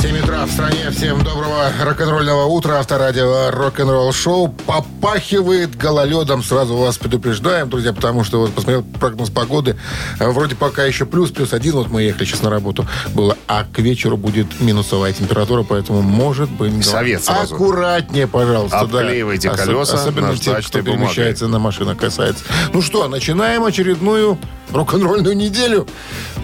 [0.00, 0.90] 7 утра в стране.
[0.92, 2.78] Всем доброго рок-н-ролльного утра.
[2.78, 6.44] Авторадио рок-н-ролл шоу попахивает гололедом.
[6.44, 9.76] Сразу вас предупреждаем, друзья, потому что вот посмотрел прогноз погоды.
[10.20, 11.72] А, Вроде пока еще плюс, плюс один.
[11.74, 12.86] Вот мы ехали сейчас на работу.
[13.12, 13.36] Было.
[13.48, 16.84] А к вечеру будет минусовая температура, поэтому может быть...
[16.86, 17.56] Совет сразу.
[17.56, 18.86] Аккуратнее, пожалуйста.
[18.86, 19.00] да.
[19.00, 20.92] Обклеивайте колеса Особенно те, кто бумагой.
[20.98, 22.44] перемещается на машинах, касается.
[22.72, 24.38] Ну что, начинаем очередную
[24.72, 25.86] рок-н-ролльную неделю.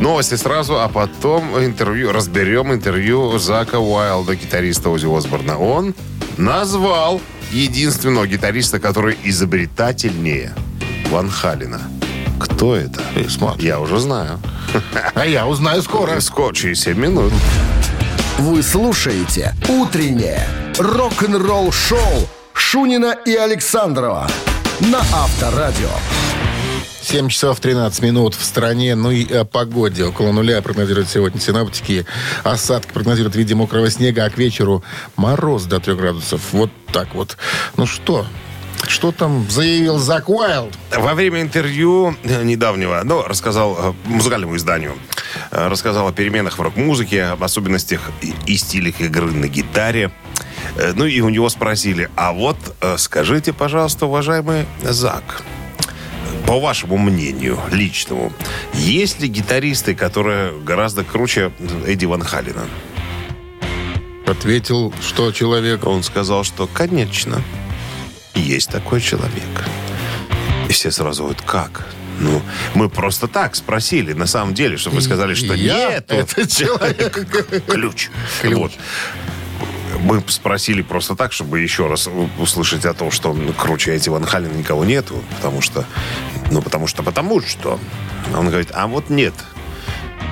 [0.00, 2.10] Новости сразу, а потом интервью.
[2.10, 5.58] Разберем интервью Зака Уайлда, гитариста Ози Осборна.
[5.58, 5.94] Он
[6.38, 7.20] назвал
[7.52, 10.54] единственного гитариста, который изобретательнее
[11.10, 11.82] Ван Халина.
[12.40, 13.02] Кто это?
[13.28, 13.66] Смотри.
[13.66, 14.40] Я уже знаю.
[15.14, 16.18] А я узнаю скоро.
[16.20, 17.34] Скоро, через 7 минут.
[18.38, 24.26] Вы слушаете «Утреннее рок-н-ролл-шоу» Шунина и Александрова
[24.80, 25.90] на Авторадио.
[27.04, 28.94] 7 часов 13 минут в стране.
[28.94, 30.04] Ну и о погоде.
[30.04, 32.06] Около нуля прогнозируют сегодня синаптики.
[32.44, 34.82] Осадки прогнозируют в виде мокрого снега, а к вечеру
[35.16, 36.40] мороз до 3 градусов.
[36.52, 37.36] Вот так вот.
[37.76, 38.24] Ну что,
[38.88, 40.72] что там заявил Зак Уайлд?
[40.96, 44.94] Во время интервью э, недавнего, ну, рассказал э, музыкальному изданию,
[45.50, 48.00] э, рассказал о переменах в рок-музыке, об особенностях
[48.46, 50.10] и, стилях игры на гитаре.
[50.94, 52.56] Ну и у него спросили, а вот
[52.96, 55.42] скажите, пожалуйста, уважаемый Зак,
[56.46, 58.32] по вашему мнению, личному,
[58.74, 61.52] есть ли гитаристы, которые гораздо круче
[61.86, 62.66] Эдди Ван Халина?
[64.26, 65.86] Ответил, что человек...
[65.86, 67.42] Он сказал, что, конечно,
[68.34, 69.68] есть такой человек.
[70.68, 71.86] И все сразу говорят, как?
[72.20, 72.40] Ну,
[72.74, 76.06] мы просто так спросили, на самом деле, чтобы вы сказали, что Я нет.
[76.08, 77.26] этот человек.
[77.66, 78.10] Ключ.
[78.40, 78.54] Ключ.
[78.54, 78.72] Вот.
[80.04, 84.24] Мы спросили просто так, чтобы еще раз услышать о том, что ну, круче эти Ван
[84.26, 85.86] Халена никого нету, потому что,
[86.50, 87.80] ну, потому что, потому что.
[88.36, 89.32] Он говорит, а вот нет.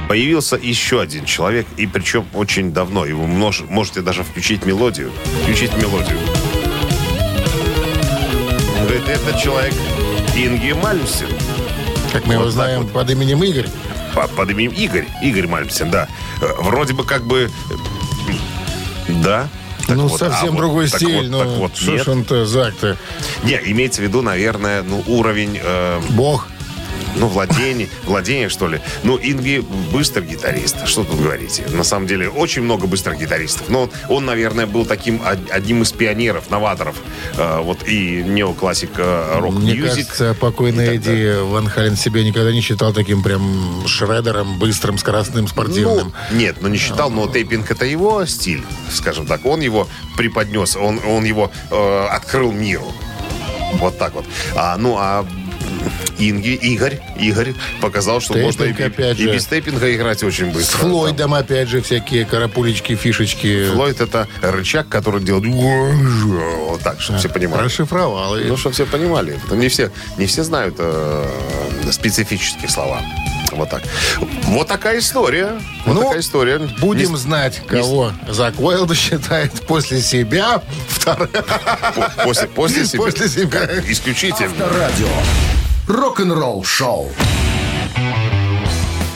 [0.09, 3.07] Появился еще один человек, и причем очень давно.
[3.07, 5.11] И вы мож- можете даже включить мелодию.
[5.43, 6.19] Включить мелодию.
[8.79, 9.73] Он говорит, это человек
[10.37, 11.29] Инги Мальмсен.
[12.13, 12.93] Как мы его Вот так знаем вот.
[12.93, 13.69] под именем Игорь.
[14.15, 15.07] По- под именем Игорь.
[15.23, 16.09] Игорь Мальмсен, да.
[16.43, 17.51] Э, Вроде бы как бы...
[17.71, 18.33] э,
[19.23, 19.49] Да.
[19.93, 21.17] Так ну, вот, совсем а вот- другой так стиль.
[21.17, 22.05] вот, ну, так вот, что нет.
[22.05, 22.97] ж он-то, Зак-то?
[23.45, 26.49] Не, имеется в виду, наверное, ну, уровень, э, Бог.
[27.17, 28.81] Ну, владения, владения, что ли.
[29.03, 31.65] Ну, Инги быстрый гитарист, что тут говорите.
[31.69, 33.69] На самом деле, очень много быстрых гитаристов.
[33.69, 36.97] Но он, наверное, был таким од- одним из пионеров, новаторов.
[37.37, 39.85] э, вот и неоклассик э, Мне рок-мьюзик.
[40.09, 46.13] кажется, покойный Эдди Ван Хален себя никогда не считал таким прям шредером, быстрым, скоростным, спортивным.
[46.31, 49.45] Ну, нет, ну не считал, но тейпинг это его стиль, скажем так.
[49.47, 52.87] Он его преподнес, он, он его э, открыл миру.
[53.75, 54.25] Вот так вот.
[54.55, 55.27] А, ну, а
[56.31, 59.33] Инги, Игорь, Игорь показал, что Тейпинг, можно и, опять и же.
[59.35, 60.79] без тейпинга играть очень С быстро.
[60.79, 63.69] Флойдом, опять же, всякие карапулечки, фишечки.
[63.73, 67.63] Флойд это рычаг, который делает вот так, чтобы все понимали.
[67.65, 68.37] Расшифровал.
[68.39, 69.39] И Ну, чтобы все понимали.
[69.51, 71.27] Не все, не все знают э,
[71.91, 73.03] специфические слова.
[73.53, 73.83] Вот так.
[74.45, 75.61] Вот такая история.
[75.85, 76.59] Вот Ну, такая история.
[76.81, 81.29] Будем Не- знать, кого Зак Уайлд считает после себя вторым.
[81.29, 83.03] По- После, после себя.
[83.05, 83.69] После себя.
[83.89, 84.49] Исключительно.
[84.65, 85.09] Авторадио.
[85.87, 87.11] Рок-н-ролл-шоу.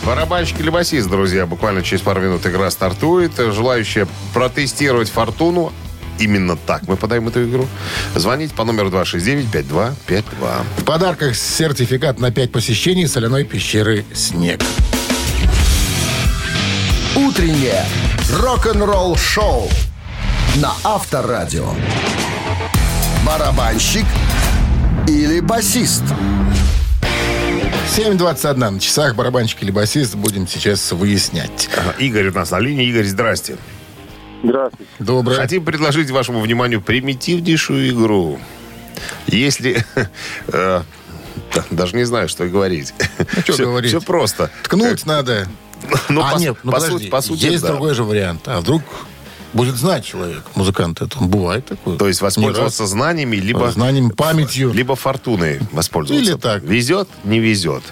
[0.04, 1.47] Барабанщик или басист, друзья.
[1.47, 3.32] Буквально через пару минут игра стартует.
[3.37, 5.72] Желающие протестировать фортуну
[6.19, 7.69] Именно так мы подаем эту игру.
[8.15, 10.65] Звоните по номеру 269-5252.
[10.78, 14.62] В подарках сертификат на 5 посещений соляной пещеры «Снег».
[17.15, 17.84] Утреннее
[18.33, 19.69] рок-н-ролл-шоу
[20.56, 21.69] на Авторадио.
[23.27, 24.06] Барабанщик
[25.06, 26.04] или басист?
[27.96, 29.14] 7.21 на часах.
[29.14, 31.70] Барабанщик или басист будем сейчас выяснять.
[31.74, 32.86] Ага, Игорь у нас на линии.
[32.88, 33.56] Игорь, здрасте.
[34.44, 34.90] Здравствуйте.
[34.98, 35.36] Доброе.
[35.36, 38.38] Хотим предложить вашему вниманию примитивнейшую игру.
[39.26, 39.82] Если...
[40.48, 40.82] э,
[41.54, 42.92] да, Даже не знаю, что говорить.
[43.44, 43.88] что все, говорить?
[43.88, 44.50] Все просто.
[44.65, 45.48] Ткнуть надо.
[46.10, 47.68] Ну, а по, нет, ну по подожди, сути, по сути, есть да.
[47.68, 48.42] другой же вариант.
[48.44, 48.82] А вдруг
[49.53, 51.19] будет знать человек, музыкант это?
[51.19, 51.97] Бывает такое.
[51.97, 53.75] То есть воспользоваться знаниями, Не либо, раз.
[53.75, 54.72] знанием, памятью.
[54.72, 56.31] либо фортуной воспользоваться.
[56.33, 56.63] Или так.
[56.63, 57.83] Везет, не везет.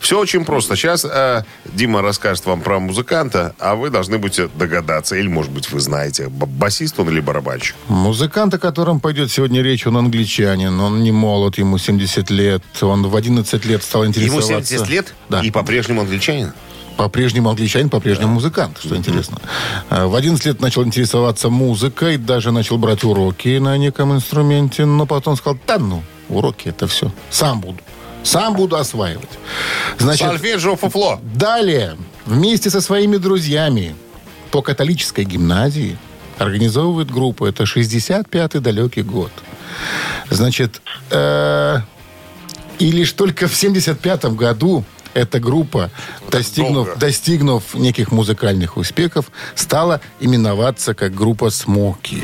[0.00, 0.76] Все очень просто.
[0.76, 5.16] Сейчас э, Дима расскажет вам про музыканта, а вы должны будете догадаться.
[5.16, 7.74] Или, может быть, вы знаете, басист он или барабанщик.
[7.88, 12.62] Музыкант, о котором пойдет сегодня речь, он англичанин, он не молод, ему 70 лет.
[12.80, 14.48] Он в 11 лет стал Ему интересоваться...
[14.74, 15.40] 70 лет, Да.
[15.40, 16.52] и по-прежнему англичанин.
[16.96, 19.38] По-прежнему англичанин, по-прежнему музыкант, что интересно.
[19.90, 25.04] А, В 11 лет начал интересоваться музыкой, даже начал брать уроки на неком инструменте, но
[25.06, 27.12] потом сказал, да ну, уроки, это все.
[27.30, 27.78] Сам буду.
[28.22, 29.28] Сам буду осваивать.
[29.98, 31.20] Значит, Сольфеджио фуфло.
[31.22, 33.94] далее, вместе со своими друзьями
[34.50, 35.98] по католической гимназии
[36.38, 37.46] организовывает группу.
[37.46, 39.30] Это 65-й далекий год.
[40.30, 41.78] Значит, э,
[42.78, 44.84] и лишь только в 75-м году
[45.16, 45.90] эта группа,
[46.30, 46.96] достигнув, долго.
[47.00, 52.22] достигнув неких музыкальных успехов, стала именоваться как группа «Смоки».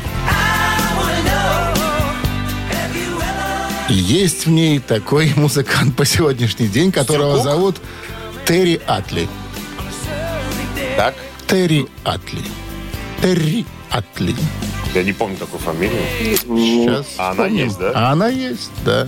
[3.89, 7.43] И есть в ней такой музыкант по сегодняшний день, которого Сюркук?
[7.43, 7.75] зовут
[8.45, 9.27] Терри Атли.
[10.95, 11.15] Так?
[11.47, 12.43] Терри Атли.
[13.21, 14.35] Терри Атли.
[14.93, 15.99] Я не помню такую фамилию.
[16.21, 17.91] Сейчас А она есть, да?
[17.95, 19.07] А она есть, да.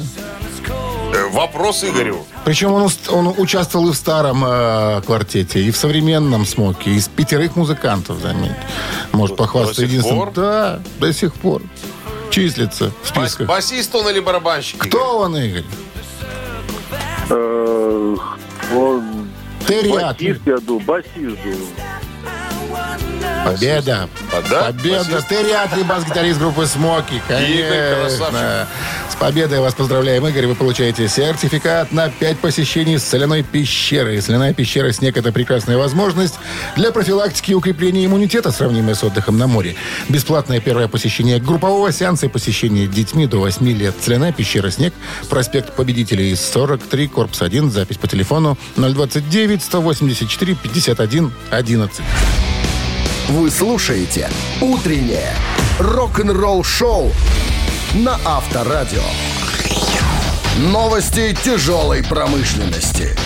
[1.16, 2.26] Э, Вопрос Игорю.
[2.44, 6.92] Причем он, он участвовал и в старом э, квартете, и в современном смоке.
[6.92, 8.52] Из пятерых музыкантов, заметь.
[9.14, 10.20] Может похвастаться сих единственным.
[10.20, 10.32] пор?
[10.34, 11.62] Да, до сих пор.
[12.30, 13.48] Числится в Бас- списках.
[13.48, 14.76] Басист он или барабанщик?
[14.86, 14.90] Игорь?
[14.90, 15.64] Кто он, Игорь?
[17.30, 18.16] Э,
[18.74, 19.28] Он
[19.68, 21.38] басист, я думаю, басист
[23.46, 24.10] Победа.
[24.50, 24.64] Да?
[24.64, 25.24] Победа.
[25.30, 27.22] Терри Атли, бас-гитарист группы Смоки.
[27.28, 28.68] Конечно.
[29.10, 30.48] С победой вас поздравляем, Игорь.
[30.48, 34.20] Вы получаете сертификат на 5 посещений соляной пещеры.
[34.20, 36.36] Соляная пещера «Снег»— это прекрасная возможность
[36.76, 39.76] для профилактики и укрепления иммунитета, сравнимая с отдыхом на море.
[40.10, 43.94] Бесплатное первое посещение группового сеанса и посещение детьми до 8 лет.
[44.02, 44.94] Соляная пещера «Снег»,
[45.30, 52.02] проспект Победителей, 43, корпус 1, запись по телефону 029 184 51 11.
[53.30, 54.30] Вы слушаете
[54.62, 55.34] «Утреннее
[55.80, 57.12] рок-н-ролл-шоу»
[57.96, 59.02] на Авторадио.
[60.60, 63.18] Новости тяжелой промышленности.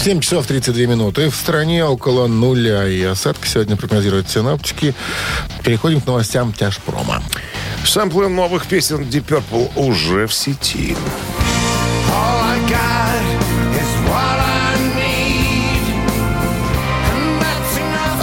[0.00, 1.30] 7 часов 32 минуты.
[1.30, 4.94] В стране около нуля и осадки сегодня прогнозируют синоптики.
[5.64, 7.22] Переходим к новостям тяжпрома.
[7.86, 10.94] Сэмплы новых песен Deep Purple уже в сети.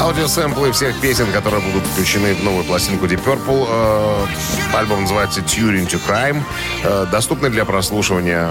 [0.10, 3.68] Аудиосэмплы всех песен, которые будут включены в новую пластинку Deep Purple.
[3.70, 6.42] Э, альбом называется Turing to Crime.
[6.84, 8.50] Э, доступный для прослушивания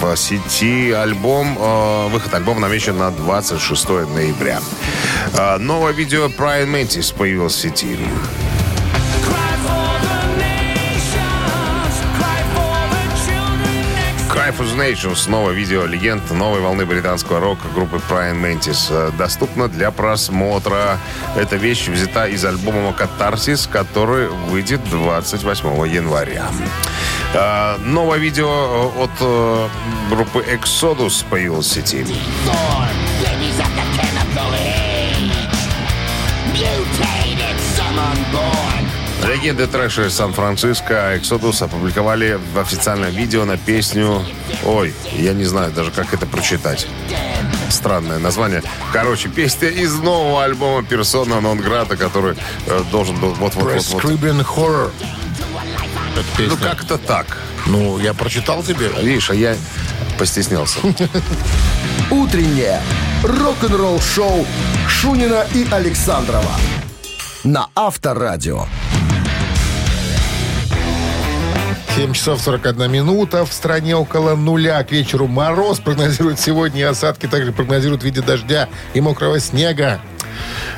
[0.00, 1.56] в сети альбом.
[1.60, 4.58] э, выход альбома намечен на 26 ноября.
[5.34, 7.96] Э, новое видео Brian Mantis появилось в сети.
[14.52, 15.16] For the Nation.
[15.16, 18.86] Снова видео легенд новой волны британского рока группы Brian Mantis.
[18.90, 20.98] Э, Доступно для просмотра.
[21.36, 26.46] Эта вещь взята из альбома «Катарсис», который выйдет 28 января.
[27.34, 32.06] Э, Новое видео э, от группы Exodus появилось в сети.
[39.36, 44.24] Легенды трэша из Сан-Франциско Exodus опубликовали в официальном видео на песню...
[44.64, 46.86] Ой, я не знаю даже, как это прочитать.
[47.68, 48.62] Странное название.
[48.94, 52.34] Короче, песня из нового альбома Persona non grata, который
[52.66, 53.74] э, должен был вот-вот-вот...
[53.74, 54.90] Prescribing Horror.
[56.14, 56.56] Это песня.
[56.58, 57.36] Ну, как-то так.
[57.66, 58.90] Ну, я прочитал тебе.
[59.02, 59.54] Видишь, а я
[60.18, 60.78] постеснялся.
[62.10, 62.80] Утреннее
[63.22, 64.46] рок-н-ролл-шоу
[64.88, 66.52] Шунина и Александрова
[67.44, 68.66] на Авторадио.
[71.96, 73.46] 7 часов 41 минута.
[73.46, 74.84] В стране около нуля.
[74.84, 76.90] К вечеру мороз прогнозируют сегодня.
[76.90, 80.02] Осадки также прогнозируют в виде дождя и мокрого снега.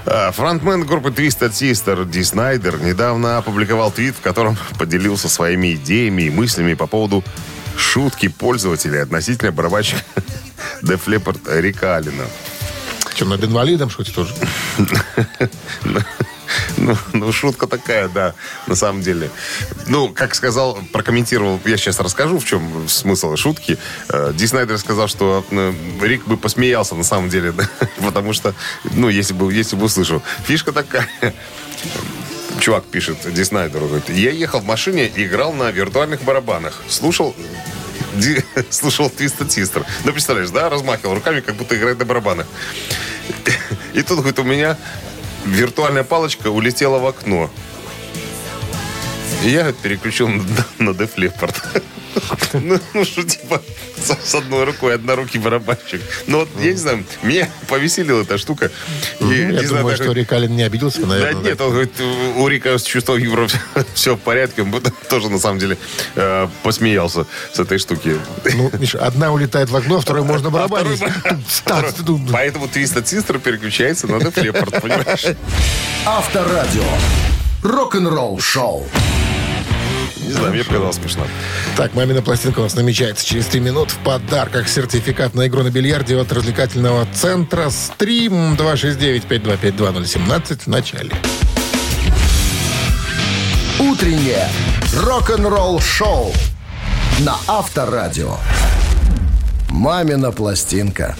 [0.06, 6.22] А, Фронтмен группы Twisted Sister Ди Снайдер недавно опубликовал твит, в котором поделился своими идеями
[6.22, 7.24] и мыслями по поводу
[7.76, 10.02] шутки пользователей относительно барабанщика
[10.82, 12.26] Def Leppard Рика Аллена.
[13.12, 14.32] Что, над инвалидом шутит тоже?
[16.76, 18.34] Ну, ну, шутка такая, да,
[18.66, 19.30] на самом деле.
[19.86, 23.78] Ну, как сказал, прокомментировал, я сейчас расскажу, в чем смысл шутки.
[24.08, 25.72] Э, Ди Снайдер сказал, что э,
[26.02, 27.52] Рик бы посмеялся на самом деле,
[28.04, 30.22] потому что, ну, если бы, если бы услышал.
[30.44, 31.08] Фишка такая.
[32.60, 36.82] Чувак пишет Ди Снайдеру, говорит, я ехал в машине и играл на виртуальных барабанах.
[36.88, 37.34] Слушал
[38.70, 39.84] слушал Twisted Sister.
[40.04, 42.46] Ну, представляешь, да, размахивал руками, как будто играет на барабанах.
[43.94, 44.76] И тут, говорит, у меня
[45.44, 47.50] виртуальная палочка улетела в окно.
[49.44, 50.42] И я переключил на,
[50.78, 51.82] на Def Leppard.
[52.52, 53.62] Ну, ну, что, типа,
[53.96, 56.00] с, одной рукой, однорукий барабанщик.
[56.26, 58.70] Ну, вот, я не знаю, меня повеселила эта штука.
[59.20, 61.42] И, Я думаю, что Рикалин не обиделся, да наверное.
[61.42, 61.92] нет, он говорит,
[62.36, 63.48] у Рика с чувством юмора
[63.94, 64.62] все в порядке.
[64.62, 64.74] Он
[65.08, 65.76] тоже, на самом деле,
[66.14, 68.16] э, посмеялся с этой штуки.
[68.54, 71.02] Ну, Миша, одна улетает в окно, второй можно барабанить.
[71.48, 71.92] Второй-
[72.32, 75.26] Поэтому Twisted Sister переключается на Leppard, понимаешь?
[76.04, 76.84] Авторадио.
[77.62, 78.86] Рок-н-ролл-шоу.
[80.28, 81.26] Не знаю, мне показалось смешно.
[81.74, 83.90] Так, мамина пластинка у нас намечается через три минут.
[83.90, 91.12] В подарках сертификат на игру на бильярде от развлекательного центра «Стрим» 269-5252-017 в начале.
[93.80, 94.46] Утреннее
[94.96, 96.34] рок-н-ролл-шоу
[97.20, 98.36] на Авторадио.
[99.70, 101.16] «Мамина пластинка».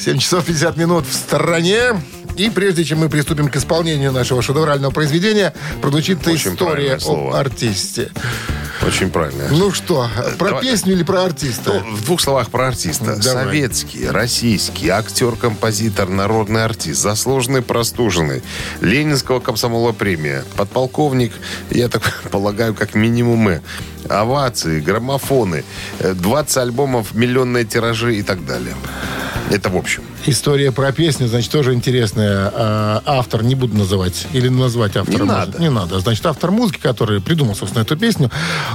[0.00, 2.00] 7 часов 50 минут в стороне.
[2.36, 5.52] И прежде чем мы приступим к исполнению нашего шедеврального произведения,
[5.82, 8.10] прозвучит Очень история об артисте.
[8.86, 9.48] Очень правильно.
[9.50, 10.62] Ну что, про давай.
[10.62, 11.82] песню или про артиста?
[11.84, 13.16] Ну, в двух словах про артиста.
[13.16, 13.44] Давай.
[13.44, 18.42] Советский, российский, актер, композитор, народный артист, заслуженный, простуженный,
[18.80, 21.34] Ленинского комсомола премия, подполковник,
[21.70, 23.60] я так полагаю, как минимум мы,
[24.10, 25.64] овации, граммофоны,
[25.98, 28.74] э, 20 альбомов, миллионные тиражи и так далее.
[29.50, 30.02] Это в общем.
[30.26, 32.52] История про песню, значит, тоже интересная.
[32.54, 35.22] А, автор, не буду называть, или назвать автора.
[35.22, 35.58] Не надо.
[35.58, 35.98] Не надо.
[35.98, 38.30] Значит, автор музыки, который придумал, собственно, эту песню,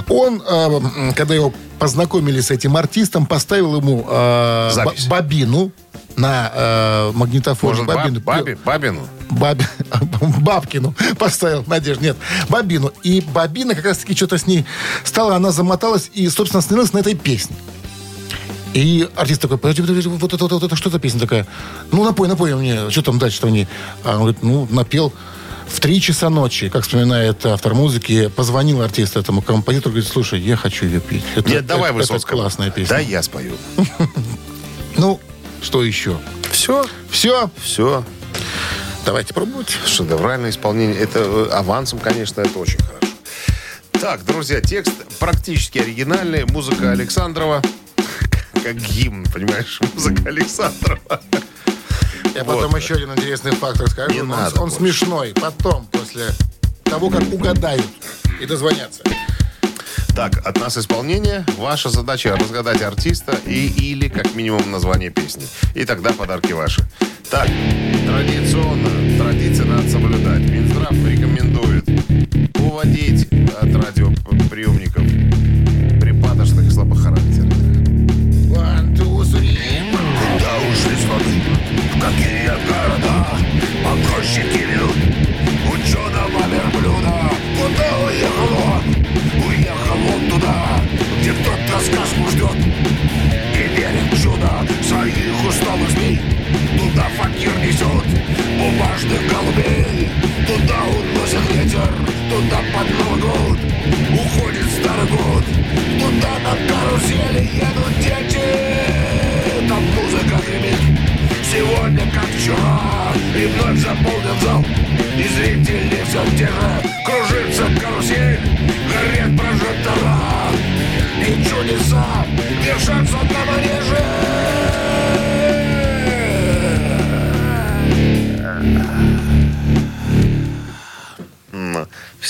[0.08, 5.06] он, а, когда его познакомили с этим артистом, поставил ему а, Запись.
[5.06, 5.72] бобину
[6.16, 7.70] на а, магнитофон.
[7.70, 8.20] Может, баб- бобину.
[8.20, 9.08] бабе, бабину?
[9.30, 9.62] Баб-
[10.40, 12.16] Бабкину поставил, Надежда, нет,
[12.48, 12.92] Бабину.
[13.02, 14.64] И Бабина как раз-таки что-то с ней
[15.04, 17.56] стала, она замоталась и, собственно, остановилась на этой песне.
[18.72, 21.46] И артист такой, подожди, подожди, вот это, вот, это, вот это что за песня такая?
[21.92, 23.66] Ну, напой, напой мне, что там дальше-то в ней?
[24.04, 25.12] А он говорит, ну, напел
[25.66, 30.56] в три часа ночи, как вспоминает автор музыки, позвонил артист этому композитору, говорит, слушай, я
[30.56, 31.24] хочу ее петь.
[31.34, 32.40] Это, Нет, давай это, это Высоцкого.
[32.42, 32.88] классная песня.
[32.96, 33.54] Да, я спою.
[34.98, 35.20] Ну,
[35.62, 36.18] что еще?
[36.50, 38.04] Все, Все, все.
[39.04, 39.70] давайте пробовать.
[39.86, 40.96] Шедевральное исполнение.
[40.96, 42.96] Это э, авансом, конечно, это очень хорошо.
[43.92, 46.44] Так, друзья, текст практически оригинальный.
[46.46, 47.62] Музыка Александрова.
[48.62, 49.80] Как гимн, понимаешь?
[49.94, 51.20] Музыка Александрова.
[52.34, 52.56] Я Вот.
[52.60, 54.12] потом еще один интересный факт расскажу.
[54.12, 54.76] Не он, надо он больше.
[54.76, 55.32] смешной.
[55.34, 56.26] Потом, после
[56.84, 57.86] того, как угадают
[58.40, 59.02] и дозвонятся.
[60.16, 61.44] Так, от нас исполнение.
[61.58, 65.44] Ваша задача разгадать артиста и или как минимум название песни.
[65.74, 66.80] И тогда подарки ваши.
[67.30, 67.46] Так,
[68.06, 70.40] традиционно, традиции надо соблюдать.
[70.40, 71.84] Минздрав рекомендует
[72.58, 73.28] уводить
[73.60, 75.02] от радиоприемников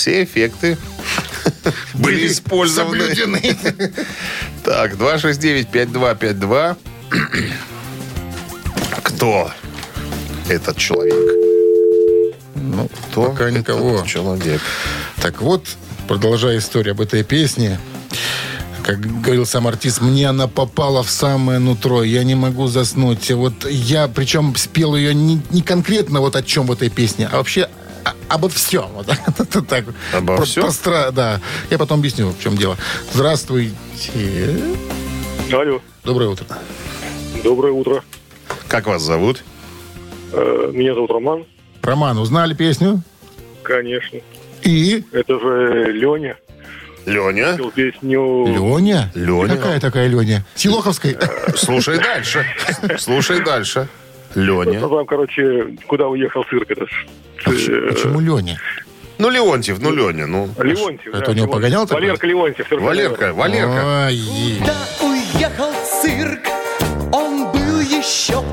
[0.07, 0.77] Все эффекты
[1.95, 3.13] были использованы.
[3.13, 3.57] Соблюдены.
[4.63, 6.77] Так, 269-5252.
[9.03, 9.51] Кто
[10.47, 11.35] этот человек?
[12.55, 14.05] Ну, Кто пока никого.
[14.05, 14.61] человек?
[15.21, 15.65] Так вот,
[16.07, 17.77] продолжая историю об этой песне,
[18.83, 23.29] как говорил сам артист, мне она попала в самое нутро, я не могу заснуть.
[23.31, 27.37] Вот я, причем спел ее не, не конкретно вот о чем в этой песне, а
[27.37, 27.67] вообще
[28.29, 28.87] обо всем.
[28.93, 29.07] Вот
[29.67, 29.85] так.
[30.13, 30.65] Обо Про- всем?
[30.65, 31.39] простра- да.
[31.69, 32.77] Я потом объясню, в чем дело.
[33.13, 33.73] Здравствуйте.
[35.51, 36.45] Алло, Доброе утро.
[37.43, 38.03] доброе утро.
[38.67, 39.43] Как вас зовут?
[40.33, 41.45] Э, Меня зовут Роман.
[41.81, 43.01] Роман, узнали песню?
[43.63, 44.19] Конечно.
[44.63, 45.03] И?
[45.13, 46.37] Это же Леня.
[47.05, 47.57] Леня.
[47.73, 48.45] Песню...
[48.47, 49.09] Леня?
[49.15, 49.55] Леня.
[49.55, 50.45] Какая такая Леня?
[50.55, 51.15] Силоховской?
[51.55, 52.45] Слушай дальше.
[52.99, 53.87] Слушай дальше.
[54.35, 54.81] Леня.
[54.81, 56.89] Ну, там, короче, куда уехал цирк этот?
[57.45, 58.59] Э, Почему Леня?
[59.17, 60.49] Ну, Леонтьев, ну, Леня, ну.
[60.57, 61.13] Леонтьев.
[61.13, 61.51] Это да, у него Леонтьев.
[61.51, 62.01] погонял такой?
[62.01, 62.71] Валерка Леонтьев.
[62.71, 63.33] Валерка.
[63.33, 64.07] Валерка.
[64.07, 64.15] Ой,
[65.01, 66.46] уехал цирк?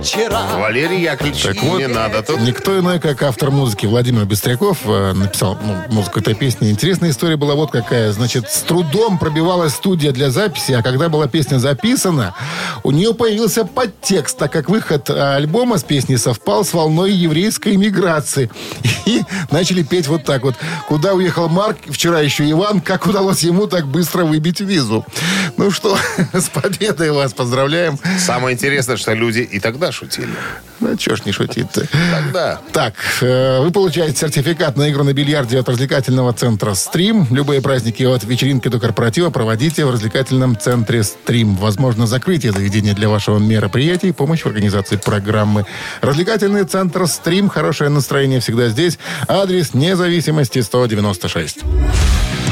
[0.04, 0.58] Вчера.
[0.58, 2.38] Валерий Яковлевич, Так вот, не надо тут.
[2.40, 6.70] Никто иной, как автор музыки Владимир Быстряков э, написал ну, музыку этой песни.
[6.70, 8.12] Интересная история была вот какая.
[8.12, 12.34] Значит, с трудом пробивалась студия для записи, а когда была песня записана,
[12.82, 17.78] у нее появился подтекст, так как выход э, альбома с песней совпал с волной еврейской
[17.78, 18.50] миграции.
[19.06, 20.54] И начали петь вот так вот.
[20.86, 25.06] Куда уехал Марк, вчера еще Иван, как удалось ему так быстро выбить визу.
[25.56, 25.96] Ну что,
[26.34, 27.98] с победой вас поздравляем.
[28.18, 30.34] Самое интересное, что люди и тогда шутили.
[30.80, 31.86] Ну, чё ж не шутить-то.
[32.12, 32.60] Тогда.
[32.72, 37.26] Так, э, вы получаете сертификат на игру на бильярде от развлекательного центра «Стрим».
[37.30, 41.56] Любые праздники от вечеринки до корпоратива проводите в развлекательном центре «Стрим».
[41.56, 45.64] Возможно, закрытие заведения для вашего мероприятия и помощь в организации программы.
[46.02, 47.48] Развлекательный центр «Стрим».
[47.48, 48.98] Хорошее настроение всегда здесь.
[49.28, 51.60] Адрес независимости 196.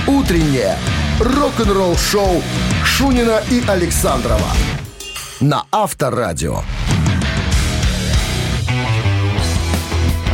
[0.07, 0.79] Утреннее
[1.21, 2.43] рок-н-ролл-шоу
[2.85, 4.49] Шунина и Александрова
[5.43, 6.63] на Авторадио.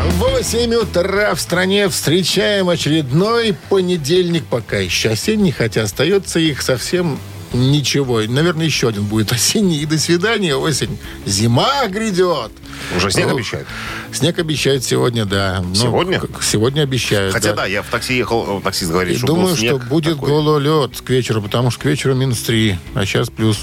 [0.06, 7.18] 8 утра в стране встречаем очередной понедельник, пока еще осенний, хотя остается их совсем
[7.52, 8.20] ничего.
[8.20, 9.78] Наверное, еще один будет осенний.
[9.80, 10.98] И до свидания, осень.
[11.26, 12.52] Зима грядет.
[12.96, 13.66] Уже снег Ну, обещают?
[14.12, 15.62] Снег обещают сегодня, да.
[15.64, 16.20] Ну, Сегодня?
[16.42, 19.88] Сегодня обещают, Хотя да, я в такси ехал, таксист говорит, что думаю, был снег что
[19.88, 20.28] будет такой.
[20.28, 23.58] гололед к вечеру, потому что к вечеру минус 3, а сейчас плюс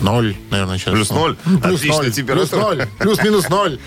[0.00, 0.92] 0, наверное, сейчас.
[0.94, 1.36] Плюс ноль?
[1.44, 2.66] Ну, Плюс Отличная 0, температура.
[2.66, 3.78] Плюс 0, плюс-минус 0.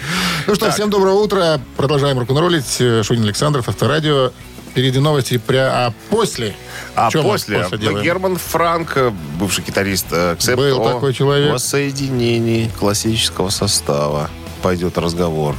[0.47, 1.59] Ну что, всем доброго утра.
[1.77, 2.77] Продолжаем рок-н-роллить.
[2.79, 4.31] Э, Шунин Александров, Авторадио.
[4.71, 6.55] Впереди новости, пря- а после...
[6.95, 8.03] А Чё мы после, делаем?
[8.03, 11.51] Герман Франк, э, бывший гитарист э, Accept, Был о такой человек.
[11.51, 14.29] воссоединении классического состава
[14.61, 15.55] пойдет разговор.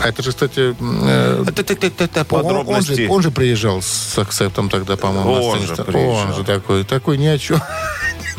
[0.00, 3.06] А это же, кстати, э, он, он Подробности.
[3.06, 5.32] же, он же приезжал с акцептом тогда, по-моему.
[5.32, 6.28] Он же приезжал.
[6.30, 7.60] Он же такой, такой ни о чем.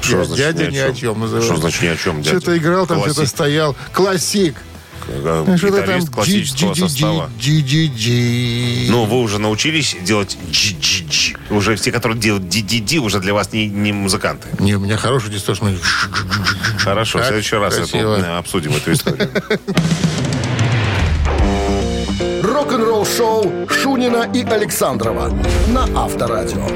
[0.02, 1.20] Что значит Дядя ни ни о чем?
[1.20, 1.52] называется.
[1.52, 2.38] Что значит ни о чем, дядя?
[2.40, 3.30] Что-то играл там, что-то Классик.
[3.36, 3.75] стоял.
[3.94, 4.56] Классик.
[5.58, 7.30] Что-то там классического состава.
[7.38, 11.38] Ну, вы уже научились делать GGG.
[11.52, 14.48] Уже все, которые делают DDD, уже для вас не, не музыканты.
[14.60, 15.78] Не, у меня хороший дистошный.
[16.80, 18.16] Хорошо, в следующий раз эту, красиво.
[18.18, 19.30] э, обсудим эту историю.
[22.42, 25.32] Рок-н-ролл-шоу Шунина и Александрова
[25.68, 26.68] на Авторадио.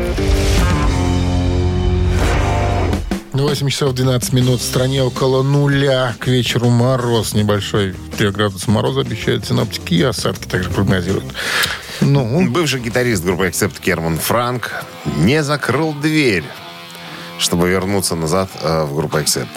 [3.41, 4.59] 8 часов 12 минут.
[4.59, 6.15] В стране около нуля.
[6.19, 7.95] К вечеру мороз небольшой.
[8.17, 9.93] 3 градуса мороза обещают синоптики.
[9.95, 11.25] И осадки также прогнозируют.
[12.01, 14.85] Ну, Бывший гитарист группы Accept Керман Франк
[15.17, 16.45] не закрыл дверь,
[17.37, 19.47] чтобы вернуться назад э, в группу Accept.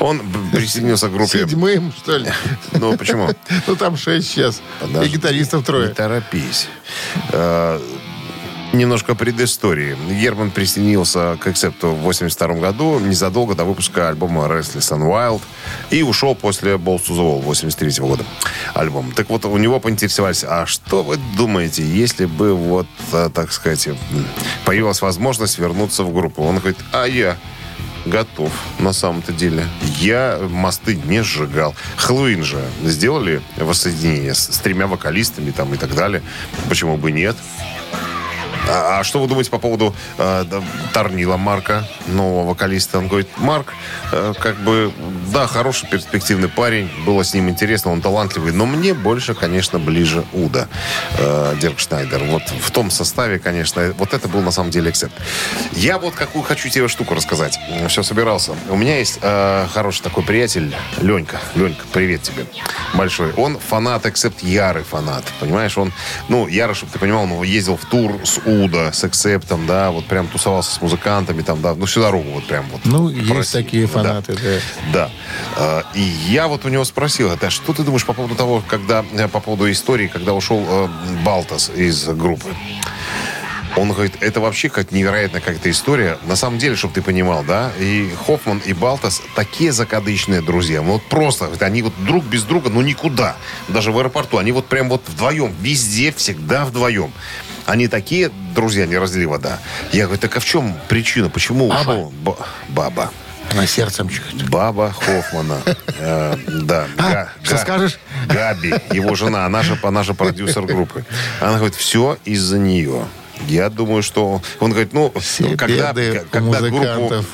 [0.00, 0.20] Он
[0.52, 1.40] присоединился к группе...
[1.40, 2.30] седьмым, что ли?
[2.72, 3.28] Ну, почему?
[3.66, 4.60] Ну, там шесть сейчас.
[5.02, 5.88] И гитаристов Не трое.
[5.88, 6.68] торопись.
[8.72, 9.96] Немножко предыстории.
[10.20, 15.42] Герман присоединился к Accept в 82 году, незадолго до выпуска альбома Restless and Wild,
[15.90, 18.24] и ушел после Balls to the Wall 83 года
[18.72, 19.10] альбом.
[19.10, 23.88] Так вот, у него поинтересовались, а что вы думаете, если бы, вот, э, так сказать,
[24.64, 26.44] появилась возможность вернуться в группу?
[26.44, 27.36] Он говорит, а я
[28.06, 29.66] готов, на самом-то деле.
[29.98, 31.74] Я мосты не сжигал.
[31.96, 36.22] Хэллоуин же сделали воссоединение с, с тремя вокалистами там и так далее.
[36.68, 37.36] Почему бы нет?
[38.68, 42.98] А, а что вы думаете по поводу э, да, Тарнила Марка, нового вокалиста?
[42.98, 43.72] Он говорит, Марк,
[44.12, 44.92] э, как бы,
[45.32, 50.24] да, хороший перспективный парень, было с ним интересно, он талантливый, но мне больше, конечно, ближе
[50.32, 50.68] Уда,
[51.18, 52.24] э, Дирк Шнайдер.
[52.24, 55.14] Вот в том составе, конечно, вот это был на самом деле эксцепт.
[55.72, 57.58] Я вот какую хочу тебе штуку рассказать.
[57.88, 58.52] Все собирался.
[58.68, 61.40] У меня есть э, хороший такой приятель, Ленька.
[61.54, 62.46] Ленька, привет тебе
[62.94, 63.32] большой.
[63.34, 65.24] Он фанат, эксепт, ярый фанат.
[65.40, 65.92] Понимаешь, он,
[66.28, 70.06] ну, ярый, чтобы ты понимал, он ездил в тур с Уда, с эксептом, да, вот
[70.06, 72.80] прям тусовался с музыкантами там, да, ну, всю дорогу вот прям вот.
[72.84, 73.62] Ну, есть России.
[73.62, 73.92] такие Да.
[73.92, 74.60] фанаты, да.
[74.92, 75.10] Да.
[75.56, 79.04] А, И я вот у него спросил, это что ты думаешь по поводу того, когда,
[79.12, 80.88] э, по поводу истории, когда ушел э,
[81.24, 82.48] Балтас из группы?
[83.76, 86.18] Он говорит, это вообще как невероятная какая-то история.
[86.26, 90.82] На самом деле, чтобы ты понимал, да, и Хоффман, и Балтас такие закадычные друзья.
[90.82, 93.36] Ну, вот просто, они вот друг без друга, ну, никуда.
[93.68, 94.38] Даже в аэропорту.
[94.38, 97.12] Они вот прям вот вдвоем, везде, всегда вдвоем.
[97.70, 99.60] Они такие друзья, не разлили вода.
[99.92, 101.30] Я говорю, так а в чем причина?
[101.30, 101.80] Почему Баба.
[101.80, 102.12] ушел?
[102.24, 102.36] Ба-
[102.68, 103.10] Баба.
[103.54, 104.48] На сердцем чуть.
[104.50, 105.60] Баба Хоффмана.
[105.98, 106.86] Э, Да.
[106.98, 107.98] Га- что Га- скажешь?
[108.26, 111.04] Габи, его жена, она же, она же продюсер группы.
[111.40, 113.06] Она говорит, все из-за нее.
[113.46, 114.42] Я думаю, что...
[114.58, 116.76] Он говорит, ну, Все когда, беды у когда группу...
[116.76, 117.26] музыкантов.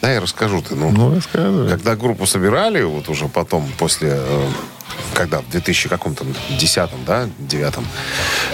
[0.00, 0.74] Да, я расскажу ты.
[0.74, 1.68] Ну, Ну, рассказывай.
[1.68, 4.48] когда группу собирали, вот уже потом, после, э,
[5.14, 6.24] когда, в 2000 каком-то,
[6.58, 7.86] десятом, да, девятом,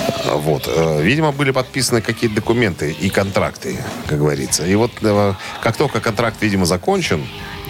[0.08, 4.66] э, вот, э, видимо, были подписаны какие-то документы и контракты, как говорится.
[4.66, 7.26] И вот э, как только контракт, видимо, закончен,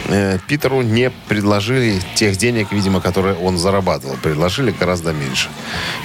[0.08, 4.16] э, Питеру не предложили тех денег, видимо, которые он зарабатывал.
[4.22, 5.48] Предложили гораздо меньше.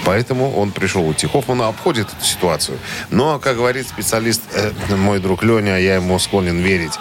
[0.05, 1.27] Поэтому он пришел уйти.
[1.27, 2.77] Хоффман обходит эту ситуацию.
[3.09, 6.93] Но, как говорит специалист, э, мой друг Леня, я ему склонен верить,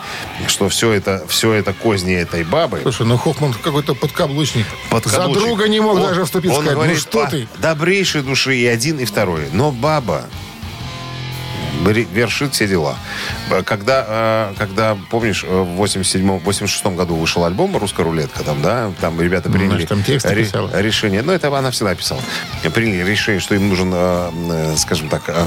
[0.48, 2.80] что все это, все это козни этой бабы.
[2.82, 4.66] Слушай, ну Хоффман какой-то подкаблучник.
[4.90, 5.34] Подкаблучник.
[5.34, 7.48] За друга не мог Он- даже вступить, он сказать, говорит, ну что «А, ты?
[7.58, 9.48] Добрейшей души и один, и второй.
[9.52, 10.24] Но баба
[11.90, 12.97] вершит все дела.
[13.51, 18.62] Б- Когда, э, когда помнишь, э, в 87 86 году вышел альбом «Русская рулетка», там,
[18.62, 20.71] да, там ребята Ну, приняли значит, там тексты ре- писала.
[20.81, 21.23] решение.
[21.23, 22.21] Ну, это она всегда писала.
[22.75, 25.45] Приняли решение, что им нужен, э, э, скажем так, э,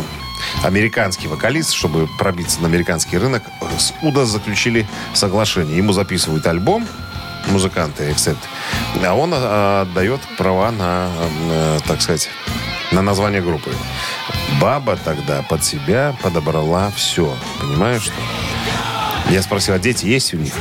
[0.63, 3.43] американский вокалист, чтобы пробиться на американский рынок.
[3.78, 5.78] С Уда заключили соглашение.
[5.78, 6.88] Ему записывают альбом,
[7.48, 8.38] музыканты Accept,
[9.06, 11.10] а он э, отдает права на,
[11.50, 12.28] э, так сказать,
[12.91, 13.71] на название группы.
[14.60, 17.36] Баба тогда под себя подобрала все.
[17.60, 18.10] Понимаешь?
[19.30, 20.54] Я спросил, а дети есть у них?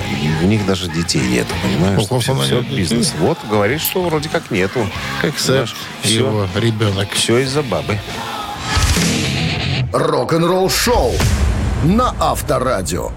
[0.43, 2.07] У них даже детей нет, понимаешь?
[2.11, 3.13] Ну, Все, нет бизнес.
[3.19, 4.89] Вот, говорит, что вроде как нету.
[5.23, 7.09] Эксепт, Все, его ребенок.
[7.13, 7.99] все из-за бабы.
[9.93, 11.13] Рок-н-ролл шоу
[11.85, 13.11] на Авторадио.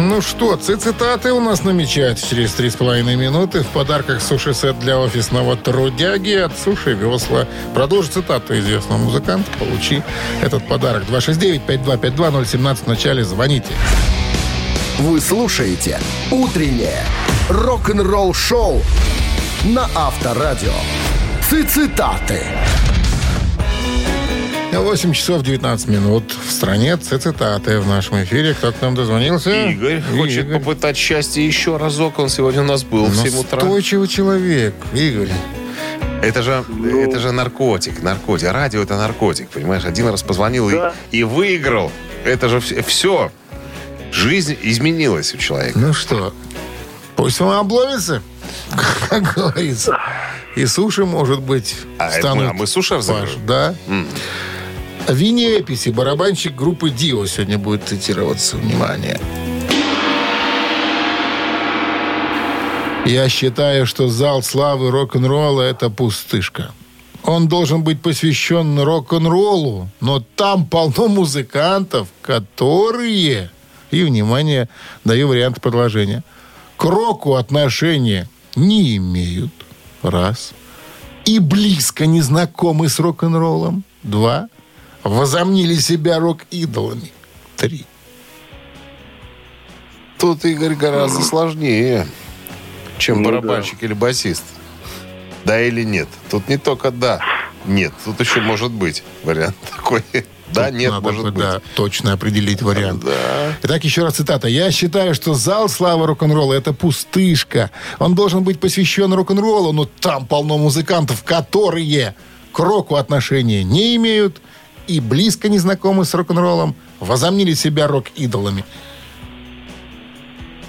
[0.00, 3.60] Ну что, цитаты у нас намечаются через три с половиной минуты.
[3.60, 7.46] В подарках суши-сет для офисного трудяги от Суши Весла.
[7.74, 9.50] Продолжи цитату известного музыканта.
[9.58, 10.02] Получи
[10.40, 11.04] этот подарок.
[11.10, 13.24] 269-5252-017 в начале.
[13.24, 13.74] Звоните.
[15.00, 17.04] Вы слушаете «Утреннее
[17.50, 18.80] рок-н-ролл-шоу»
[19.64, 20.72] на Авторадио.
[21.50, 22.42] Цитаты.
[24.82, 26.34] 8 часов 19 минут.
[26.46, 28.54] В стране цитаты в нашем эфире.
[28.54, 29.50] Кто к нам дозвонился?
[29.70, 30.58] Игорь хочет Игорь.
[30.58, 32.18] попытать счастье еще разок.
[32.18, 33.60] Он сегодня у нас был в 7 утра.
[33.60, 34.74] Настойчивый человек.
[34.94, 35.28] Игорь.
[36.22, 37.00] Это же, Ну.
[37.08, 38.50] это же наркотик, наркотик.
[38.52, 39.84] Радио это наркотик, понимаешь?
[39.84, 40.94] Один раз позвонил и- Да.
[41.10, 41.90] и, выиграл.
[42.24, 43.30] Это же все.
[44.12, 45.78] Жизнь изменилась у человека.
[45.78, 46.34] Ну что,
[47.16, 48.22] пусть он обломится,
[49.08, 49.98] как говорится.
[50.56, 52.44] И суши, может быть, А станут...
[52.44, 53.46] мы- а мы суши ваш, разыгрываем?
[53.46, 53.74] Да.
[55.12, 58.56] Винни Эписи, барабанщик группы Дио, сегодня будет цитироваться.
[58.56, 59.20] Внимание.
[63.06, 66.70] Я считаю, что зал славы рок-н-ролла– это пустышка.
[67.24, 73.50] Он должен быть посвящен рок-н-роллу, но там полно музыкантов, которые...
[73.90, 74.68] И, внимание,
[75.04, 76.22] даю вариант продолжения.
[76.76, 79.50] К року отношения не имеют.
[80.02, 80.52] Раз.
[81.24, 83.82] И близко не знакомы с рок-н-роллом.
[84.02, 84.48] Два.
[85.02, 87.10] Возомнили себя рок-идолами.
[87.56, 87.84] Три.
[90.18, 92.06] Тут, Игорь, гораздо сложнее,
[92.98, 94.44] чем Ну барабанщик или басист.
[95.44, 96.08] Да или нет?
[96.30, 97.20] Тут не только да,
[97.64, 97.92] нет.
[98.04, 100.02] Тут еще может быть вариант такой.
[100.52, 101.42] Да, Тут нет, надо может бы, быть.
[101.42, 103.04] да, точно определить вариант.
[103.04, 103.54] Да.
[103.62, 104.48] Итак, еще раз цитата.
[104.48, 107.70] «Я считаю, что зал славы рок-н-ролла– это пустышка.
[107.98, 112.14] Он должен быть посвящен рок-н-роллу, но там полно музыкантов, которые
[112.52, 114.42] к року отношения не имеют
[114.90, 118.64] и близко не знакомы с рок-н-роллом, возомнили себя рок-идолами».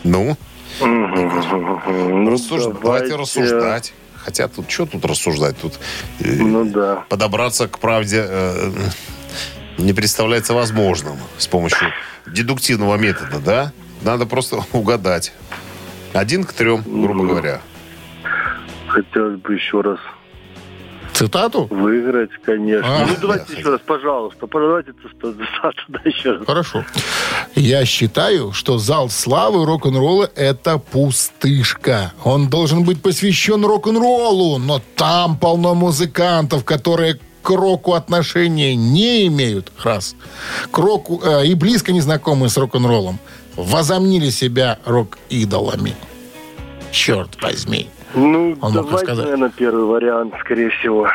[0.03, 0.35] Ну,
[0.79, 3.93] рассуж- давайте рассуждать.
[4.15, 5.57] Хотя тут что тут рассуждать?
[5.57, 5.73] Тут
[6.19, 7.05] э, Ну да.
[7.09, 8.71] подобраться к правде э,
[9.79, 11.87] не представляется возможным с помощью
[12.27, 13.73] дедуктивного метода, да?
[14.03, 15.33] Надо просто угадать.
[16.13, 17.61] Один к трем, грубо говоря.
[18.87, 19.97] Хотелось бы еще раз
[21.21, 21.67] Цитату?
[21.69, 23.03] выиграть, конечно.
[23.03, 24.47] А, ну давайте да, еще раз, пожалуйста.
[24.51, 26.45] Давайте это туда еще раз.
[26.45, 26.85] Хорошо.
[27.55, 32.13] Я считаю, что зал славы рок-н-ролла– это пустышка.
[32.23, 39.71] Он должен быть посвящен рок-н-роллу, но там полно музыкантов, которые к року отношения не имеют,
[39.83, 40.15] раз,
[40.69, 43.19] к року э, и близко не знакомы с рок-н-роллом,
[43.55, 45.95] возомнили себя рок-идолами.
[46.91, 47.89] Черт возьми.
[48.13, 49.23] Ну, Он мог давайте, рассказать.
[49.25, 51.07] наверное, первый вариант, скорее всего.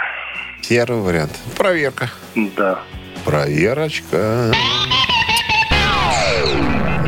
[0.69, 1.33] Первый вариант.
[1.57, 2.11] Проверка.
[2.35, 2.81] Да.
[3.25, 4.53] Проверочка.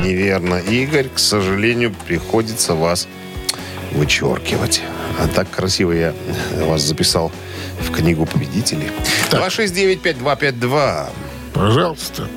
[0.02, 0.56] Неверно.
[0.56, 3.08] Игорь, к сожалению, приходится вас
[3.92, 4.82] вычеркивать.
[5.20, 6.14] А так красиво я
[6.66, 7.32] вас записал
[7.80, 8.90] в книгу победителей.
[9.30, 11.06] 269-5252.
[11.52, 12.28] Пожалуйста.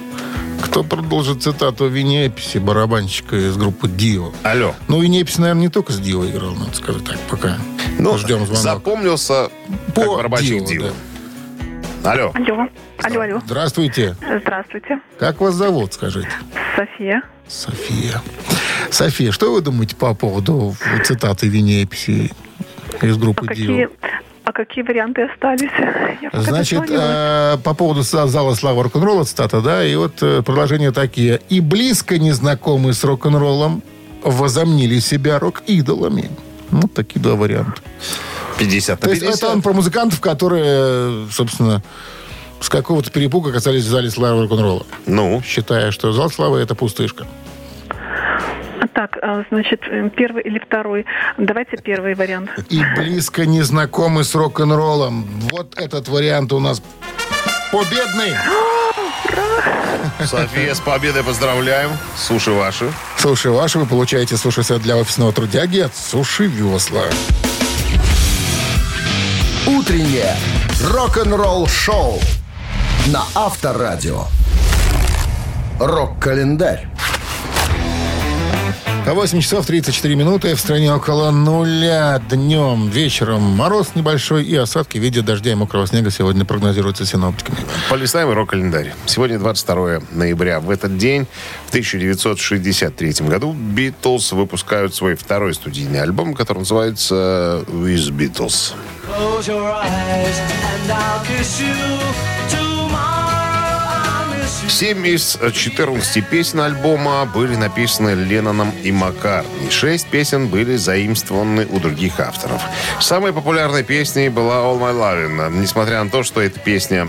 [0.61, 4.31] Кто продолжит цитату Винни Эписи, барабанщика из группы Дио?
[4.43, 4.73] Алло.
[4.87, 7.57] Ну, Винни Эписи, наверное, не только с Дио играл, надо сказать так, пока.
[7.97, 8.61] Ну, ждем звонок.
[8.63, 9.49] запомнился
[9.95, 10.91] По как барабанщик Дио, Дио.
[12.03, 12.31] Алло.
[12.33, 12.67] Алло,
[13.03, 13.41] алло, алло.
[13.45, 14.15] Здравствуйте.
[14.41, 14.99] Здравствуйте.
[15.19, 16.29] Как вас зовут, скажите?
[16.75, 17.21] София.
[17.47, 18.21] София.
[18.89, 22.31] София, что вы думаете по поводу цитаты Винни Эписи
[23.01, 23.67] из группы А Дио?
[23.67, 23.89] какие,
[24.51, 25.71] а какие варианты остались?
[26.21, 30.91] Я Значит, э, по поводу за- зала славы рок-н-ролла цитата, да, и вот э, продолжения
[30.91, 31.39] такие.
[31.49, 33.81] И близко незнакомые с рок-н-роллом
[34.23, 36.29] возомнили себя рок-идолами.
[36.69, 37.81] Ну, такие два варианта.
[38.59, 39.37] 50 на То есть 50.
[39.43, 41.81] это он про музыкантов, которые, собственно,
[42.59, 47.25] с какого-то перепуга оказались в зале славы рок-н-ролла, Ну, считая, что зал славы это пустышка.
[48.93, 51.05] Так, а, значит, э, первый или второй?
[51.37, 52.49] Давайте первый вариант.
[52.69, 55.25] И близко не знакомы с рок-н-роллом.
[55.51, 56.81] Вот этот вариант у нас
[57.71, 58.35] победный.
[60.25, 61.91] София, с победой поздравляем.
[62.17, 62.91] Суши ваши.
[63.17, 67.03] Суши ваши вы получаете суши-сет для офисного трудяги от Суши Весла.
[69.67, 70.35] Утреннее
[70.83, 72.19] рок-н-ролл-шоу
[73.07, 74.25] на Авторадио.
[75.79, 76.90] Рок-календарь.
[79.11, 80.55] А 8 часов 34 минуты.
[80.55, 83.41] В стране около нуля днем, вечером.
[83.41, 87.57] Мороз небольшой и осадки в виде дождя и мокрого снега сегодня прогнозируются синоптиками.
[87.89, 88.93] Полистаем рок-календарь.
[89.07, 90.61] Сегодня 22 ноября.
[90.61, 91.27] В этот день,
[91.65, 98.71] в 1963 году, Битлз выпускают свой второй студийный альбом, который называется «With Beatles».
[99.09, 102.30] Close your eyes and I'll kiss you.
[104.71, 109.69] Семь из 14 песен альбома были написаны Ленноном и Маккартни.
[109.69, 112.61] Шесть песен были заимствованы у других авторов.
[112.99, 115.59] Самой популярной песней была All My Lovin'.
[115.59, 117.07] Несмотря на то, что эта песня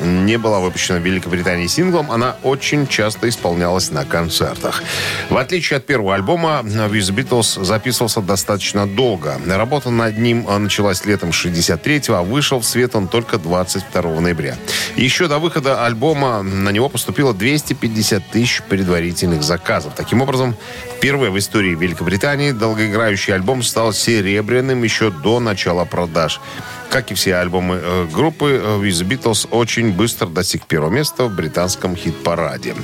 [0.00, 4.82] не была выпущена в Великобритании синглом, она очень часто исполнялась на концертах.
[5.30, 9.40] В отличие от первого альбома, With Beatles записывался достаточно долго.
[9.46, 14.56] Работа над ним а, началась летом 63-го, а вышел в свет он только 22 ноября.
[14.96, 19.92] Еще до выхода альбома на него поступило 250 тысяч предварительных заказов.
[19.94, 20.56] Таким образом,
[20.96, 26.40] впервые в истории Великобритании долгоиграющий альбом стал серебряным еще до начала продаж.
[26.88, 31.34] Как и все альбомы э, группы, э, the Beatles очень быстро достиг первого места в
[31.34, 32.74] британском хит-параде.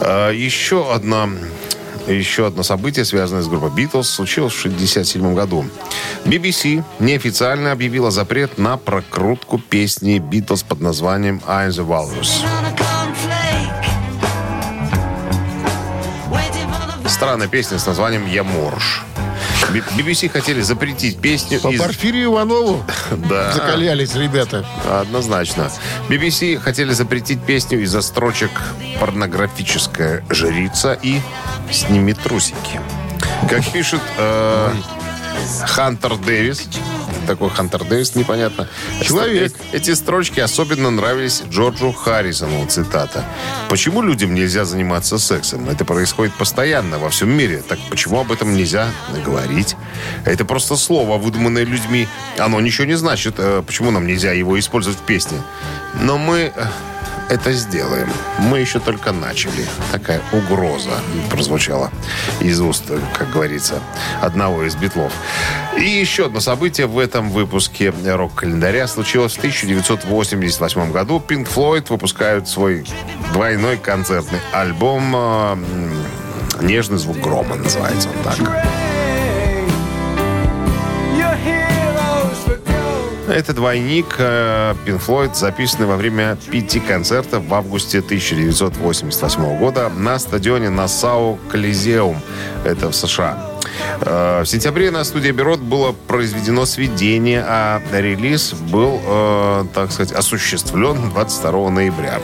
[0.00, 1.28] Э, Еще одна
[2.06, 5.66] еще одно событие, связанное с группой Beatles, случилось в 1967 году.
[6.24, 12.44] BBC неофициально объявила запрет на прокрутку песни Beatles под названием «I'm the Walrus».
[17.08, 19.02] Странная песня с названием «Я морж».
[19.70, 21.80] BBC хотели запретить песню По из...
[21.80, 22.84] Порфирию Иванову
[23.28, 23.52] Да.
[23.52, 24.64] закалялись ребята.
[24.88, 25.70] Однозначно.
[26.08, 28.50] BBC хотели запретить песню из-за строчек
[29.00, 31.20] «Порнографическая жрица» и
[31.70, 32.80] «Сними трусики».
[33.48, 34.72] Как пишет э,
[35.66, 36.68] Хантер Дэвис,
[37.26, 38.68] такой Хантер Дэвис, непонятно.
[39.02, 39.52] Человек.
[39.72, 43.24] Э- Эти строчки особенно нравились Джорджу Харрисону, цитата.
[43.68, 45.68] «Почему людям нельзя заниматься сексом?
[45.68, 47.62] Это происходит постоянно во всем мире.
[47.68, 48.88] Так почему об этом нельзя
[49.24, 49.76] говорить?
[50.24, 52.08] Это просто слово, выдуманное людьми.
[52.38, 53.34] Оно ничего не значит.
[53.38, 55.38] Э, Почему нам нельзя его использовать в песне?
[56.00, 56.66] Но мы э,
[57.28, 58.08] это сделаем.
[58.38, 59.66] Мы еще только начали.
[59.92, 61.90] Такая угроза прозвучала
[62.40, 62.84] из уст,
[63.16, 63.80] как говорится,
[64.20, 65.12] одного из битлов.
[65.76, 71.22] И еще одно событие в этом выпуске рок-календаря случилось в 1988 году.
[71.26, 72.86] Pink Floyd выпускают свой
[73.32, 75.56] двойной концертный альбом э,
[76.60, 78.87] «Нежный звук грома» называется он так.
[83.28, 90.18] Это двойник э, Pink Floyd, записанный во время пяти концертов в августе 1988 года на
[90.18, 92.16] стадионе Нассау Колизеум.
[92.64, 93.38] Это в США.
[94.00, 100.12] Э, В сентябре на студии Бюрот было произведено сведение, а релиз был, э, так сказать,
[100.12, 102.20] осуществлен 22 ноября.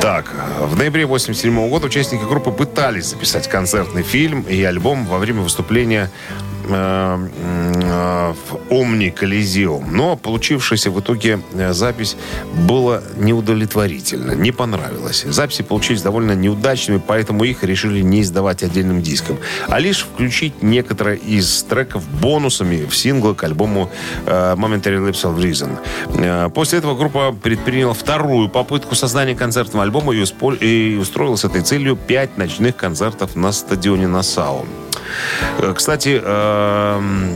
[0.00, 5.40] Так, в ноябре 87 года участники группы пытались записать концертный фильм и альбом во время
[5.40, 8.36] выступления э, э, в
[8.70, 9.94] Омни Колизеум.
[9.96, 12.16] Но получившаяся в итоге э, запись
[12.66, 15.24] была неудовлетворительна, не понравилась.
[15.26, 21.18] Записи получились довольно неудачными, поэтому их решили не издавать отдельным диском, а лишь включить некоторые
[21.18, 23.90] из треков бонусами в синглы к альбому
[24.26, 25.78] э, Momentary Lapse of Reason.
[26.18, 31.96] Э, После этого группа предприняла вторую попытку создания концертного альбома и, устроила с этой целью
[31.96, 34.66] пять ночных концертов на стадионе Нассау.
[35.58, 37.30] Э, Кстати, эм,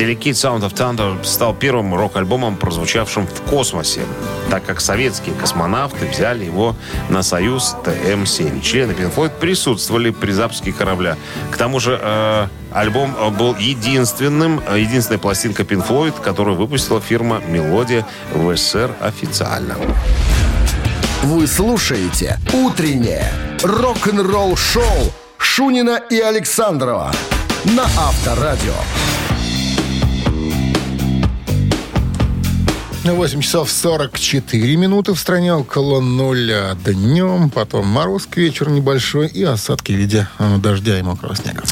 [0.00, 4.00] Delicate Sound of Thunder стал первым рок-альбомом, прозвучавшим в космосе,
[4.48, 6.74] так как советские космонавты взяли его
[7.10, 8.62] на Союз ТМ-7.
[8.62, 11.16] Члены Floyd присутствовали при запуске корабля.
[11.50, 18.06] К тому же э, альбом был единственным, э, единственной пластинкой Floyd, которую выпустила фирма «Мелодия»
[18.32, 19.76] в СССР официально.
[21.22, 23.30] Вы слушаете «Утреннее
[23.62, 27.10] рок-н-ролл-шоу» Шунина и Александрова
[27.64, 28.74] на Авторадио.
[33.04, 37.48] 8 часов 44 минуты в стране около нуля днем.
[37.48, 41.62] Потом мороз к вечеру небольшой и осадки в виде э, дождя и мокрого снега.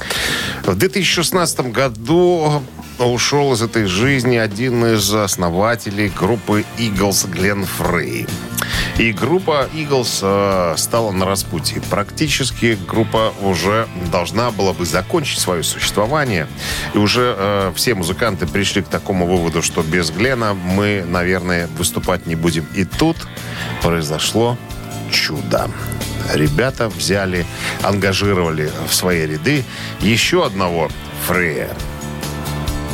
[0.65, 2.63] В 2016 году
[3.07, 8.27] ушел из этой жизни один из основателей группы Eagles Глен Фрей.
[8.99, 11.81] И группа Eagles э, стала на распутье.
[11.89, 16.49] Практически группа уже должна была бы закончить свое существование.
[16.95, 22.27] И уже э, все музыканты пришли к такому выводу, что без Глена мы, наверное, выступать
[22.27, 22.67] не будем.
[22.75, 23.17] И тут
[23.83, 24.59] произошло
[25.13, 25.71] чудо.
[26.35, 27.47] Ребята взяли,
[27.83, 29.65] ангажировали в свои ряды
[30.01, 30.91] еще одного
[31.27, 31.71] Фрея,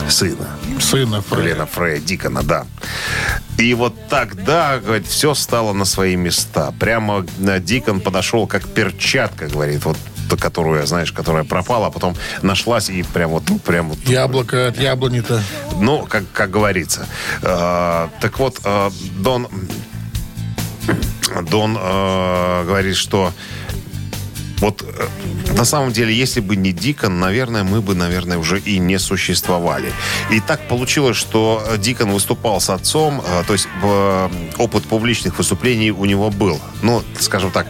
[0.09, 0.49] сына.
[0.81, 1.45] Сына Фрея.
[1.45, 2.67] Лена Фрея Дикона, да.
[3.59, 6.73] И вот тогда, говорит, все стало на свои места.
[6.79, 9.97] Прямо э, Дикон подошел как перчатка, говорит, вот
[10.41, 14.79] которую, знаешь, которая пропала, а потом нашлась и прям вот, ну, прям вот Яблоко от
[14.79, 15.41] яблони-то.
[15.81, 17.07] ну, как, как говорится.
[17.43, 19.49] Э, так вот, э, Дон,
[21.49, 23.33] Дон э, говорит, что
[24.65, 28.79] вот э, на самом деле, если бы не Дикон, наверное, мы бы, наверное, уже и
[28.79, 29.93] не существовали.
[30.31, 35.91] И так получилось, что Дикон выступал с отцом, э, то есть э, опыт публичных выступлений
[35.91, 36.59] у него был.
[36.83, 37.67] Ну, скажем так,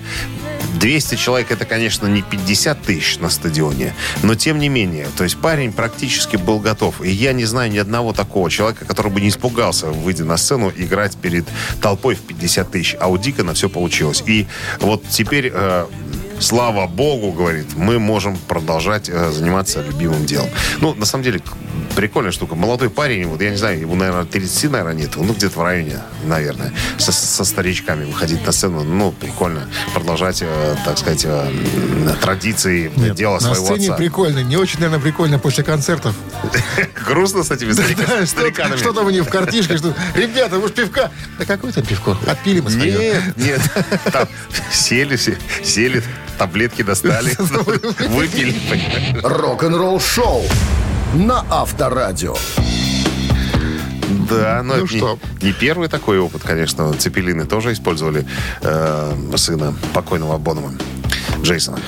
[0.78, 5.36] 200 человек это, конечно, не 50 тысяч на стадионе, но тем не менее, то есть
[5.38, 7.02] парень практически был готов.
[7.02, 10.72] И я не знаю ни одного такого человека, который бы не испугался, выйдя на сцену,
[10.76, 11.44] играть перед
[11.80, 12.96] толпой в 50 тысяч.
[13.00, 14.22] А у Дикона все получилось.
[14.26, 14.46] И
[14.80, 15.86] вот теперь, э,
[16.40, 20.48] слава богу, говорит, мы можем продолжать э, заниматься любимым делом.
[20.80, 21.40] Ну, на самом деле,
[21.96, 22.54] прикольная штука.
[22.54, 26.00] Молодой парень, вот я не знаю, ему, наверное, 30, наверное, нет, ну, где-то в районе,
[26.24, 31.52] наверное, со, со старичками выходить на сцену, ну, прикольно продолжать, э, так сказать, э,
[32.20, 33.96] традиции дела на своего сцене отца.
[33.96, 34.40] прикольно.
[34.40, 36.14] Не очень, наверное, прикольно после концертов.
[37.06, 38.76] Грустно с этими старика- Да, что, стариканами.
[38.76, 39.78] что там у них в картишке?
[39.78, 41.10] Что, Ребята, вы ж пивка.
[41.38, 42.16] Да какое там пивко?
[42.26, 42.98] Отпили мы свое.
[42.98, 43.60] Нет, нет.
[44.12, 44.28] Там
[44.72, 45.16] сели,
[45.62, 46.02] сели,
[46.38, 47.34] таблетки достали,
[48.08, 48.54] выпили.
[49.22, 50.42] Рок-н-ролл шоу
[51.14, 52.34] на Авторадио.
[54.28, 55.18] Да, но Ну это не- что?
[55.42, 56.92] Не, первый такой опыт, конечно.
[56.94, 58.26] Цепелины тоже использовали
[58.60, 60.72] э, сына покойного Бонома,
[61.44, 61.78] Джейсона.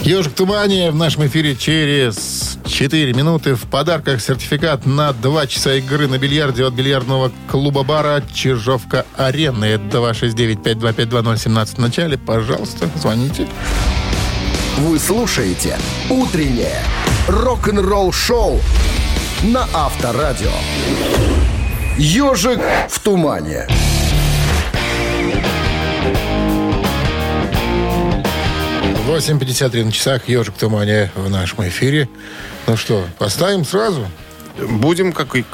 [0.00, 3.54] Ежик в тумане в нашем эфире через 4 минуты.
[3.54, 9.64] В подарках сертификат на 2 часа игры на бильярде от бильярдного клуба-бара Чижовка-Арена.
[9.64, 12.18] Это 269-5252017 в начале.
[12.18, 13.48] Пожалуйста, звоните.
[14.78, 15.76] Вы слушаете
[16.10, 16.82] «Утреннее
[17.28, 18.60] рок-н-ролл шоу»
[19.42, 20.50] на Авторадио.
[21.96, 23.66] «Ежик в тумане».
[29.06, 32.08] 8.53 на часах «Ежик в тумане» в нашем эфире.
[32.66, 34.06] Ну что, поставим сразу?
[34.58, 35.44] Будем как и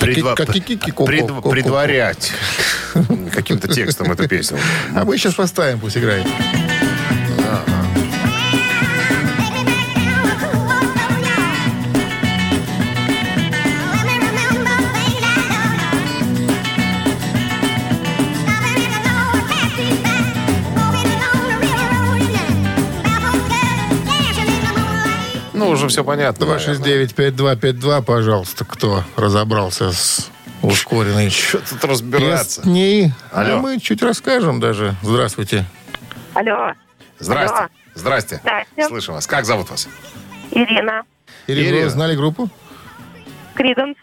[0.00, 0.34] предва-
[1.06, 2.32] пред- предварять
[3.32, 4.58] каким-то текстом эту песню.
[4.94, 6.26] А мы сейчас поставим, пусть играет.
[25.76, 26.46] Уже все понятно.
[26.46, 27.06] наверное.
[27.06, 30.30] 269-5252, пожалуйста, кто разобрался с
[30.62, 32.62] ускоренной Что тут разбираться?
[32.62, 33.12] песней.
[33.32, 33.56] Алло.
[33.56, 34.94] А мы чуть расскажем даже.
[35.02, 35.64] Здравствуйте.
[36.34, 36.72] Алло,
[37.18, 37.56] Здрасте.
[37.56, 37.68] Алло.
[37.94, 38.40] Здрасте.
[38.42, 38.86] Здрасте.
[38.88, 39.26] Слышу вас.
[39.26, 39.88] Как зовут вас?
[40.50, 41.02] Ирина,
[41.46, 41.84] Ирина, Ирина.
[41.84, 42.48] вы знали группу?
[43.54, 43.96] Криденс,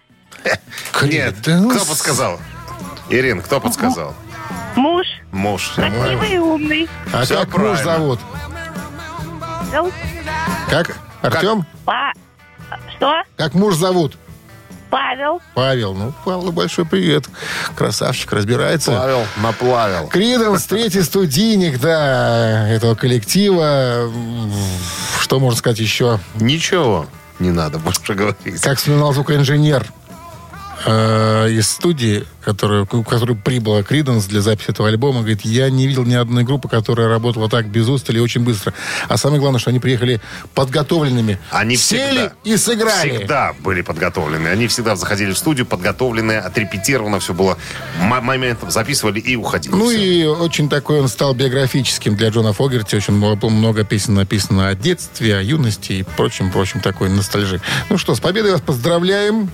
[0.44, 0.62] Нет.
[0.94, 1.76] Криденс.
[1.76, 2.40] Кто подсказал?
[3.10, 4.16] Ирин, кто подсказал?
[4.76, 5.72] муж, Муж.
[5.76, 6.90] красивый и умный.
[7.12, 7.84] А Всё как муж правильно.
[7.84, 8.20] зовут?
[9.74, 9.92] Эл,
[10.70, 10.98] Как?
[11.24, 11.66] Артем?
[11.86, 12.12] Па...
[12.96, 13.24] Что?
[13.38, 14.18] Как муж зовут?
[14.90, 15.42] Павел.
[15.56, 15.94] Павел.
[15.96, 17.26] Ну, Павлу большой привет.
[17.76, 18.92] Красавчик, разбирается.
[18.92, 20.08] Павел наплавил.
[20.08, 24.12] Криденс, третий студийник, да, этого коллектива.
[25.20, 26.20] Что можно сказать еще?
[26.36, 27.08] Ничего
[27.40, 28.62] не надо больше говорить.
[28.62, 29.86] Как вспоминал звукоинженер
[30.86, 35.88] э, из студии, который, к которой прибыла Криденс для записи этого альбома, говорит, я не
[35.88, 38.74] видел ни одной группы, которая работала так без устали и очень быстро.
[39.08, 40.20] А самое главное, что они приехали
[40.54, 41.40] подготовленными.
[41.52, 43.18] Они Сели всегда, и сыграли.
[43.18, 44.48] Всегда были подготовлены.
[44.48, 47.58] Они всегда заходили в студию подготовленные, отрепетировано все было.
[48.02, 49.74] М- моментом записывали и уходили.
[49.74, 49.98] Ну Всё.
[50.00, 52.96] и очень такой он стал биографическим для Джона Фогерти.
[52.96, 57.62] Очень много, много песен написано о детстве, о юности и прочим, прочим такой ностальжи.
[57.90, 59.50] Ну что, с победой вас поздравляем.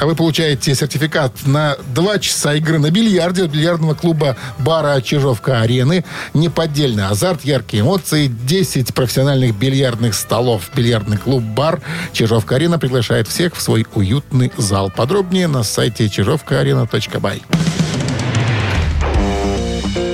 [0.00, 6.04] А вы получаете сертификат на два часа игры на бильярде от бильярдного клуба бара Чижовка-Арены.
[6.34, 10.70] Неподдельный азарт, яркие эмоции, 10 профессиональных бильярдных столов.
[10.74, 11.80] Бильярдный клуб бар
[12.12, 14.90] Чижовка-Арена приглашает всех в свой уютный зал.
[14.94, 17.42] Подробнее на сайте чижовкаарена.бай.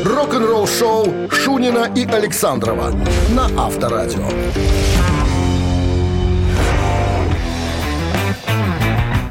[0.04, 2.94] Рок-н-ролл шоу Шунина и Александрова
[3.30, 4.28] на Авторадио.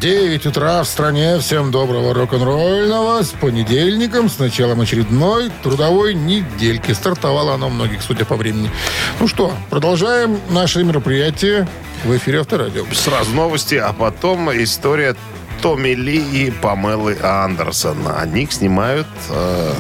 [0.02, 1.38] 9 утра в стране.
[1.38, 3.22] Всем доброго рок-н-ролльного.
[3.22, 6.91] С понедельником, с началом очередной трудовой недельки.
[6.91, 8.72] Стартовало оно многих, судя по времени.
[9.20, 11.68] Ну что, продолжаем наше мероприятие
[12.04, 12.84] в эфире Авторадио.
[12.95, 15.16] Сразу новости, а потом история
[15.62, 17.97] Томми Ли и Памелы Андерсон.
[18.18, 19.74] Они снимают э,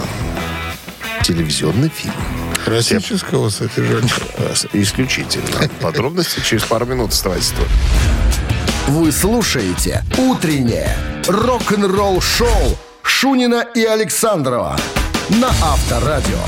[1.23, 2.13] телевизионный фильм.
[2.63, 4.13] Классического содержания.
[4.37, 5.67] Э, Исключительно.
[5.81, 7.67] Подробности через пару минут оставайтесь тут.
[8.87, 10.95] Вы слушаете «Утреннее
[11.27, 14.75] рок-н-ролл-шоу» Шунина и Александрова
[15.29, 16.39] на Авторадио.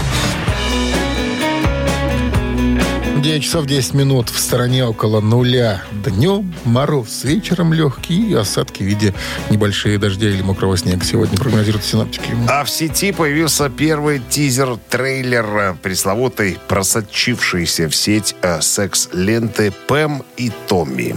[3.21, 5.81] 9 часов 10 минут в стороне около нуля.
[6.05, 9.13] Днем мороз, вечером легкий и осадки в виде
[9.49, 11.05] небольшие дождя или мокрого снега.
[11.05, 12.35] Сегодня прогнозируют синоптики.
[12.49, 20.51] А в сети появился первый тизер трейлера пресловутой просочившейся в сеть э, секс-ленты Пэм и
[20.67, 21.15] Томми.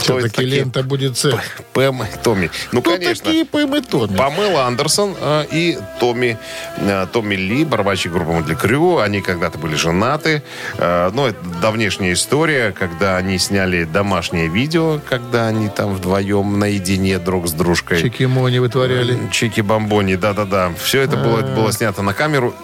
[0.00, 0.56] Кто Все-таки такие?
[0.60, 1.36] лента будет секс.
[1.72, 2.50] Пэм и Томми.
[2.72, 3.24] Ну, Кто конечно.
[3.24, 4.16] такие Пэм и Томми?
[4.16, 6.38] Памела Андерсон э, и Томми,
[6.78, 8.98] э, Томми Ли, барабанщик группы Мотли Крю.
[8.98, 10.42] Они когда-то были женаты.
[10.78, 17.18] Э, ну, это давнешняя история, когда они сняли домашнее видео, когда они там вдвоем наедине
[17.18, 18.00] друг с дружкой.
[18.00, 19.18] Чики-мони вытворяли.
[19.30, 20.72] Чики-бомбони, да-да-да.
[20.82, 22.54] Все это было, было снято на камеру.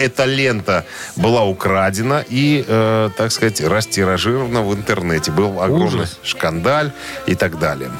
[0.00, 0.86] Эта лента
[1.16, 5.30] была украдена и, э, так сказать, растиражирована в интернете.
[5.30, 6.18] Был огромный Ужас.
[6.22, 6.92] шкандаль
[7.26, 7.90] и так далее.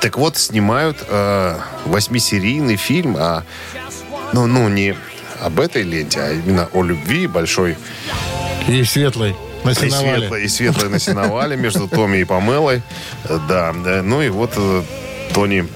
[0.00, 3.44] Так вот, снимают э, восьмисерийный фильм о,
[4.32, 4.96] ну, ну, не
[5.40, 7.76] об этой ленте, а именно о любви большой
[8.66, 9.36] И светлый.
[9.64, 12.82] На и светлой, и светлой на сеновале между Томми и Памелой.
[13.24, 14.02] Э, Да, да.
[14.02, 14.82] ну и вот э,
[15.32, 15.66] Тони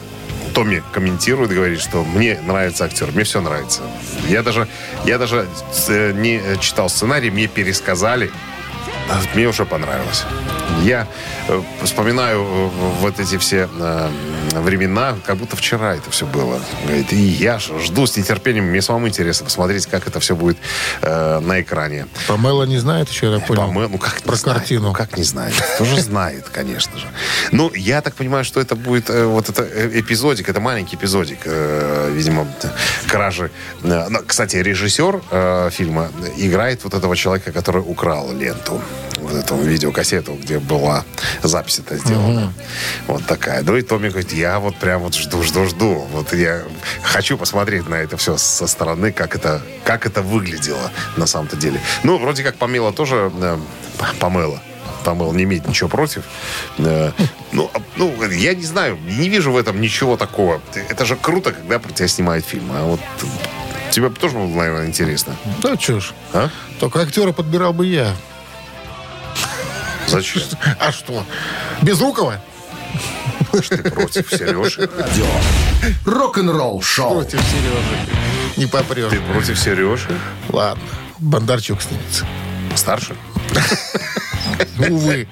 [0.55, 3.83] Томми комментирует, говорит, что мне нравится актер, мне все нравится.
[4.29, 4.69] Я даже,
[5.05, 5.49] я даже
[5.89, 8.31] э, не читал сценарий, мне пересказали,
[9.11, 10.25] а мне уже понравилось.
[10.83, 11.07] Я
[11.49, 12.69] э, вспоминаю э,
[13.01, 14.09] вот эти все э,
[14.55, 16.61] времена, как будто вчера это все было.
[16.85, 20.59] Говорит, и я жду с нетерпением, мне самому интересно посмотреть, как это все будет
[21.03, 22.07] э, на экране.
[22.27, 23.63] Памела не знает еще, я понял.
[23.69, 24.59] Памел- ну как Про знает?
[24.59, 24.89] картину.
[24.89, 25.55] Ну как не знает?
[25.79, 27.07] Тоже знает, конечно же.
[27.53, 29.63] Ну, я так понимаю, что это будет э, вот это
[30.01, 32.49] эпизодик, это маленький эпизодик, э, видимо,
[33.07, 33.51] кражи.
[34.27, 38.81] Кстати, режиссер э, фильма играет вот этого человека, который украл ленту.
[39.21, 41.05] Вот эту видеокассету, где была
[41.43, 42.53] запись это сделана.
[43.07, 43.63] Вот такая.
[43.63, 45.95] Ну и Томми говорит, я вот прям вот жду, жду, жду.
[46.13, 46.63] Вот я
[47.03, 51.81] хочу посмотреть на это все со стороны, как это, как это выглядело на самом-то деле.
[52.03, 53.31] Ну, вроде как Памела тоже...
[53.41, 53.59] э,
[54.19, 54.61] Памела.
[55.05, 56.25] Памела не имеет ничего против.
[56.79, 57.11] Э,
[57.53, 60.61] Ну, а- ну, я не знаю, не вижу в этом ничего такого.
[60.89, 62.71] Это же круто, когда про тебя снимают фильм.
[62.73, 63.01] А вот
[63.91, 65.37] тебе тоже было, наверное, интересно.
[65.63, 66.13] Да ж.
[66.33, 66.49] А?
[66.81, 68.15] Только актера подбирал бы я.
[70.13, 70.43] Зачем?
[70.79, 71.25] А что?
[71.81, 72.39] Безрукова?
[73.51, 74.89] Ты против Сережи?
[76.05, 77.15] Рок-н-ролл-шоу.
[77.15, 78.09] Против Сережи.
[78.59, 79.11] Не попрешь.
[79.11, 80.09] Ты против Сережи?
[80.51, 80.83] Ладно.
[81.19, 82.27] Бондарчук снимется.
[82.77, 83.17] Старше?
[84.79, 85.27] Увы.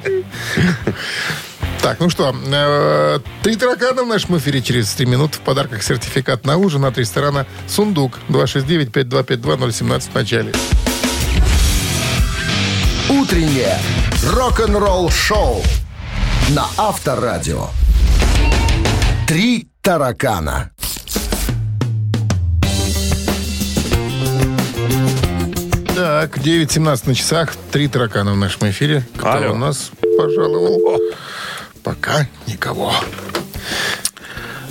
[1.83, 5.39] Так, ну что, э, три таракана в нашем эфире через три минуты.
[5.39, 8.19] В подарках сертификат на ужин от ресторана «Сундук».
[8.29, 10.53] 269-5252-017 в начале.
[13.11, 13.77] Утреннее
[14.25, 15.63] рок-н-ролл-шоу
[16.51, 17.67] на Авторадио.
[19.27, 20.71] Три таракана.
[25.97, 27.57] Так, 9.17 на часах.
[27.73, 29.05] Три таракана в нашем эфире.
[29.17, 29.55] Кто Алло.
[29.55, 31.01] у нас пожаловал?
[31.83, 32.95] Пока никого.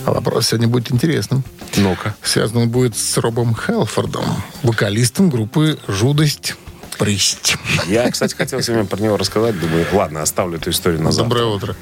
[0.06, 1.44] А вопрос сегодня будет интересным.
[1.76, 2.16] Ну-ка.
[2.24, 4.24] Связан он будет с Робом Хелфордом,
[4.64, 6.56] вокалистом группы «Жудость
[7.00, 7.58] Присть».
[7.88, 9.60] Я, кстати, хотел сегодня про него рассказать.
[9.60, 11.40] Думаю, ладно, оставлю эту историю на завтра.
[11.40, 11.76] Доброе утро.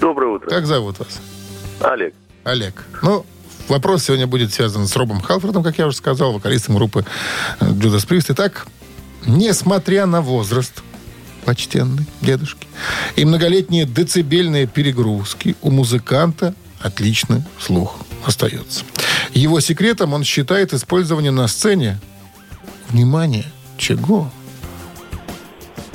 [0.00, 0.48] Доброе утро.
[0.48, 1.20] Как зовут вас?
[1.80, 2.14] Олег.
[2.44, 2.84] Олег.
[3.02, 3.26] Ну,
[3.68, 7.04] вопрос сегодня будет связан с Робом Халфордом, как я уже сказал, вокалистом группы
[7.60, 8.26] э, Judas Priest.
[8.28, 8.66] Итак,
[9.26, 10.82] несмотря на возраст,
[11.44, 12.68] почтенный дедушки,
[13.16, 18.84] и многолетние децибельные перегрузки, у музыканта отличный слух остается.
[19.32, 21.98] Его секретом он считает использование на сцене,
[22.88, 23.46] внимание,
[23.76, 24.30] чего?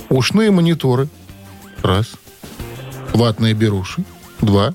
[0.09, 1.07] Ушные мониторы,
[1.83, 2.11] раз.
[3.13, 4.03] Ватные беруши,
[4.41, 4.73] два.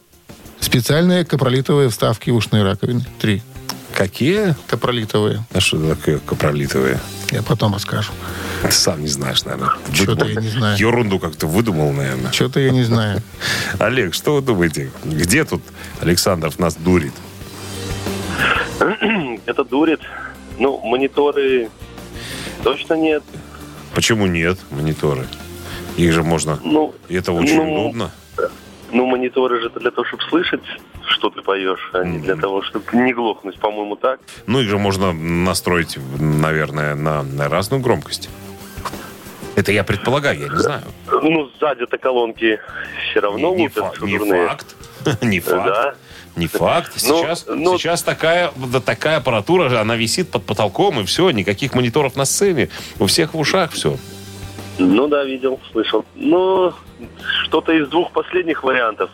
[0.61, 3.43] Специальные капролитовые вставки в ушные раковины, три.
[3.95, 4.57] Какие?
[4.67, 6.99] Капролитовые, А что такое капролитовые?
[7.31, 8.13] я потом расскажу.
[8.63, 9.71] Ты сам не знаешь, наверное.
[9.93, 10.79] Чё-то я не знаю.
[10.79, 12.33] Ерунду как-то выдумал, наверное.
[12.33, 13.23] Что-то я не знаю.
[13.79, 14.91] Олег, что вы думаете?
[15.05, 15.63] Где тут
[16.01, 17.13] Александров нас дурит?
[19.47, 20.01] Это дурит.
[20.59, 21.69] Ну, мониторы
[22.65, 23.23] точно нет.
[23.95, 25.27] Почему нет мониторы?
[25.97, 26.59] Их же можно...
[26.65, 28.11] Ну, И это очень ну, удобно.
[28.91, 30.63] Ну, мониторы же это для того, чтобы слышать,
[31.07, 34.21] что ты поешь, а не для того, чтобы не глохнуть, по-моему, так.
[34.47, 38.29] Ну, их же можно настроить, наверное, на, на разную громкость.
[39.57, 40.83] Это я предполагаю, я не знаю.
[41.11, 42.59] Ну, сзади-то колонки
[43.11, 44.77] все равно не, не лупят фа- не факт.
[45.23, 45.67] Не факт.
[45.67, 45.95] Да.
[46.37, 46.93] Не факт.
[47.07, 51.75] Ну, Сейчас, ну- сейчас такая, да, такая аппаратура, она висит под потолком, и все, никаких
[51.75, 52.71] мониторов на сцене.
[52.99, 53.97] У всех в ушах все.
[54.79, 56.05] Ну да, видел, слышал.
[56.17, 56.73] Ну,
[57.45, 59.11] что-то из двух последних вариантов.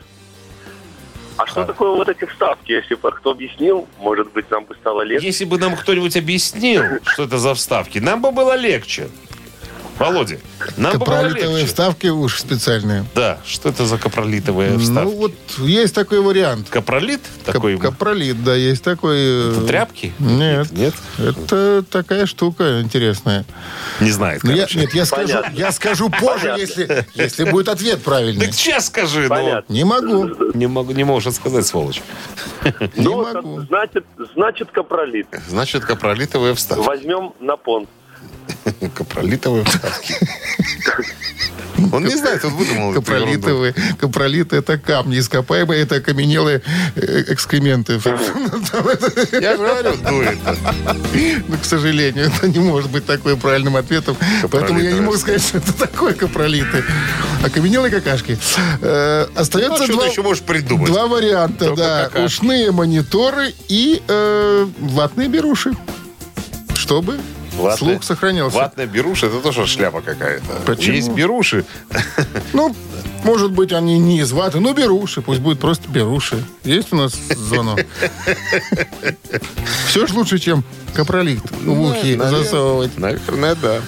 [1.37, 2.73] А что такое вот эти вставки?
[2.73, 5.27] Если бы кто объяснил, может быть, нам бы стало легче.
[5.27, 9.09] Если бы нам кто-нибудь объяснил, что это за вставки, нам бы было легче.
[10.01, 10.39] Володя,
[10.79, 13.05] нам Капролитовые вставки уж специальные.
[13.15, 15.15] Да, что это за капролитовые Ну, вставки?
[15.15, 16.69] вот есть такой вариант.
[16.71, 17.77] Капролит такой?
[17.77, 19.17] Кап- Капролит, да, есть такой.
[19.19, 20.15] э, Это тряпки?
[20.19, 20.73] Нет.
[20.73, 20.95] Нет?
[21.19, 23.45] Это такая штука интересная.
[24.01, 25.55] Не знает, Ну, я, нет, я скажу, Понятно.
[25.57, 26.61] я скажу позже, Понятно.
[26.63, 28.47] если, если будет ответ правильный.
[28.47, 29.29] Так сейчас скажи, ну.
[29.29, 29.71] Понятно.
[29.73, 30.31] Не могу.
[30.55, 32.01] Не, могу, не может сказать, сволочь.
[32.65, 33.61] Не Ну, могу.
[33.69, 35.27] значит, значит, капролит.
[35.47, 36.87] Значит, капролитовые вставки.
[36.87, 37.87] Возьмем на понт.
[38.95, 40.15] Капролитовые вставки.
[41.93, 42.93] Он не знает, он выдумал.
[42.93, 43.75] Капролитовые.
[43.99, 46.63] Капролиты это камни ископаемые, это окаменелые
[46.95, 47.95] э, экскременты.
[47.95, 50.39] Я же говорю, дует.
[51.49, 54.17] Но, к сожалению, это не может быть такой правильным ответом.
[54.51, 56.85] Поэтому я не могу сказать, что это такое капролиты.
[57.45, 58.39] Окаменелые какашки.
[58.83, 60.87] Э, Ну, Остается что два, еще можешь придумать?
[60.91, 62.11] два варианта, да.
[62.25, 65.73] Ушные мониторы и э, ватные беруши.
[66.75, 67.19] Чтобы
[67.63, 68.57] Ватные- слух сохранялся.
[68.57, 70.63] Ватная беруша, это тоже шляпа какая-то.
[70.67, 70.97] Почему?
[70.97, 71.65] Есть беруши.
[72.53, 72.75] Ну,
[73.25, 75.21] может быть, они не из ваты, но беруши.
[75.23, 76.43] Пусть будет просто беруши.
[76.65, 77.81] Есть у нас звонок?
[79.89, 82.29] Все ж лучше, чем капролит в наверное.
[82.31, 82.99] засовывать.
[82.99, 83.81] Наверное, да.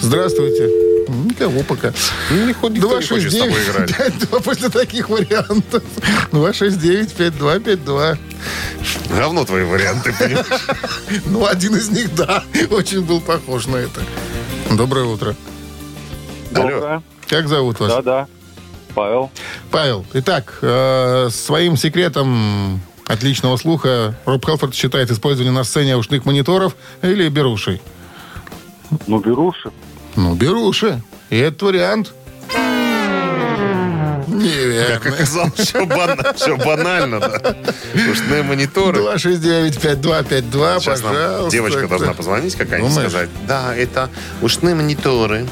[0.00, 0.87] Здравствуйте.
[1.08, 1.92] Никого пока.
[2.30, 3.90] Ну, не ход- никто не хочет с тобой играть.
[4.30, 5.82] 269-52 после таких вариантов.
[6.32, 8.18] 269-5252.
[9.10, 10.46] Говно твои варианты, понимаешь?
[11.26, 14.00] Ну, один из них, да, очень был похож на это.
[14.70, 15.34] Доброе утро.
[16.54, 17.02] Алло.
[17.28, 17.90] Как зовут вас?
[17.92, 18.26] Да-да.
[18.94, 19.30] Павел.
[19.70, 26.74] Павел, итак, э, своим секретом отличного слуха Роб Хелфорд считает использование на сцене ушных мониторов
[27.02, 27.80] или берушей.
[29.06, 29.70] Ну, беруши.
[30.18, 31.00] Ну, беруши.
[31.30, 32.12] И этот вариант...
[32.50, 35.14] Как Неверно.
[35.14, 37.56] оказалось, все, бана- всё банально, да.
[38.10, 38.98] Ушные мониторы.
[39.00, 41.50] 269-5252, Сейчас нам пожалуйста.
[41.52, 43.10] девочка должна позвонить какая-нибудь Думаешь?
[43.10, 43.30] сказать.
[43.46, 44.10] Да, это
[44.42, 45.46] ушные мониторы.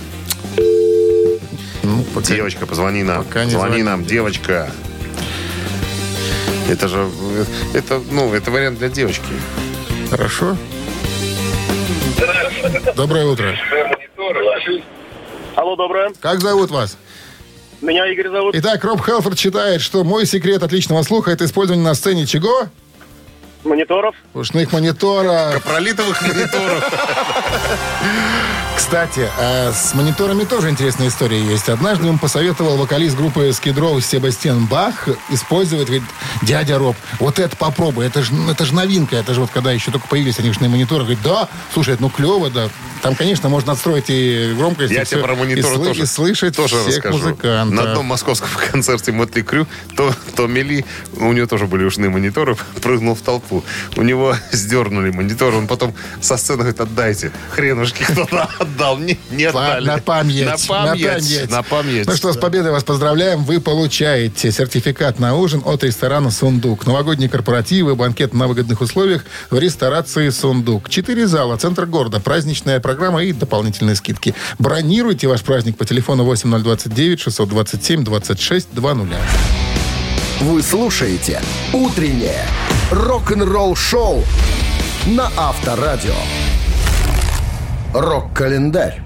[1.84, 3.22] Ну, пока- Девочка, позвони нам.
[3.24, 4.68] Пока не Звони звонит нам, девочка.
[6.68, 7.08] Это же,
[7.72, 9.22] это, ну, это вариант для девочки.
[10.10, 10.56] Хорошо.
[12.96, 13.54] Доброе утро.
[15.54, 16.12] Алло, доброе.
[16.20, 16.96] Как зовут вас?
[17.80, 18.54] Меня Игорь зовут.
[18.54, 22.68] Итак, Роб Хелфорд считает, что мой секрет отличного слуха это использование на сцене чего?
[23.64, 24.14] Мониторов.
[24.34, 25.54] Ушных мониторов.
[25.54, 26.84] Капролитовых мониторов.
[28.76, 31.68] Кстати, а с мониторами тоже интересная история есть.
[31.68, 36.04] Однажды ему посоветовал вокалист группы Скидроу Себастьян Бах использовать, говорит,
[36.42, 39.90] дядя Роб, вот это попробуй, это же это ж новинка, это же вот когда еще
[39.90, 41.00] только появились они ушные мониторы.
[41.00, 42.68] Говорит, да, слушай, ну клево, да.
[43.02, 46.02] Там, конечно, можно отстроить и громкость, Я и тебе всё, про и, мониторы сл- тоже,
[46.02, 47.18] и слышать тоже всех расскажу.
[47.18, 47.74] музыкантов.
[47.84, 50.84] На одном московском концерте Мотли Крю, то, то Мели,
[51.16, 53.55] у него тоже были ушные мониторы, прыгнул в толпу.
[53.96, 57.32] У него сдернули монитор, он потом со сцены говорит, отдайте.
[57.50, 58.98] Хренушки кто-то отдал.
[58.98, 59.86] Не, не отдали.
[59.86, 60.46] На память.
[60.46, 61.50] На память.
[61.50, 62.06] На память.
[62.06, 63.44] Ну что, с победой вас поздравляем.
[63.44, 66.86] Вы получаете сертификат на ужин от ресторана «Сундук».
[66.86, 70.88] Новогодние корпоративы, банкет на выгодных условиях в ресторации «Сундук».
[70.88, 74.34] Четыре зала, центр города, праздничная программа и дополнительные скидки.
[74.58, 79.65] Бронируйте ваш праздник по телефону 8029 627 26 20.
[80.40, 81.40] Вы слушаете
[81.72, 82.44] «Утреннее
[82.90, 84.22] рок-н-ролл-шоу»
[85.06, 86.12] на Авторадио.
[87.94, 89.00] Рок-календарь.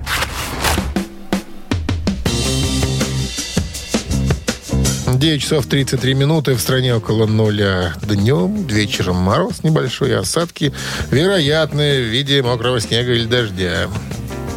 [5.07, 6.55] Девять часов 33 минуты.
[6.55, 8.67] В стране около нуля днем.
[8.67, 10.73] Вечером мороз небольшой, осадки
[11.13, 13.89] вероятны в виде мокрого снега или дождя.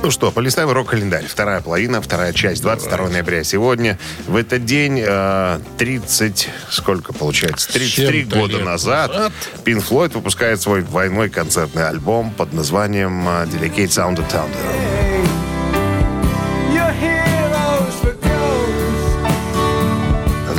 [0.03, 1.25] Ну что, полистаем рок-календарь.
[1.25, 3.97] Вторая половина, вторая часть, 22 ноября сегодня.
[4.27, 7.71] В этот день э, 30, сколько получается?
[7.71, 9.31] 33 чем-то года назад назад.
[9.63, 15.12] Pink Floyd выпускает свой двойной концертный альбом под названием э, Delicate Sound of Thunder.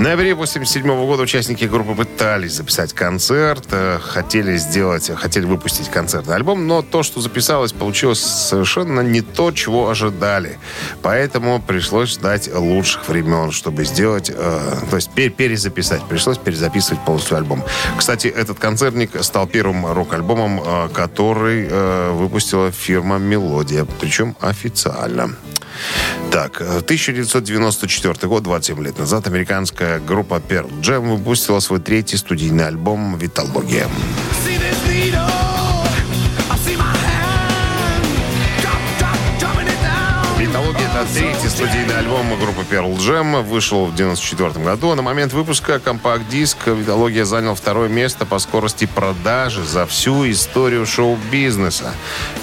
[0.04, 6.66] Ноябре 87 года участники группы пытались записать концерт, э, хотели сделать, хотели выпустить концертный альбом,
[6.66, 10.58] но то, что записалось, получилось совершенно не то, чего ожидали.
[11.00, 16.02] Поэтому пришлось ждать лучших времен, чтобы сделать, э, то есть пер- перезаписать.
[16.06, 17.64] Пришлось перезаписывать полностью альбом.
[17.96, 25.34] Кстати, этот концертник стал первым рок-альбомом, э, который э, выпустила фирма «Мелодия», причем официально.
[26.30, 32.66] Так, э, 1994 год, 27 лет назад, американская группа Pearl Jam выпустила свой третий студийный
[32.66, 33.88] альбом «Виталогия».
[41.12, 43.42] Третий студийный альбом группы Pearl Jam.
[43.42, 44.94] Вышел в 1994 году.
[44.94, 51.92] На момент выпуска компакт-диск «Виталогия» занял второе место по скорости продажи за всю историю шоу-бизнеса.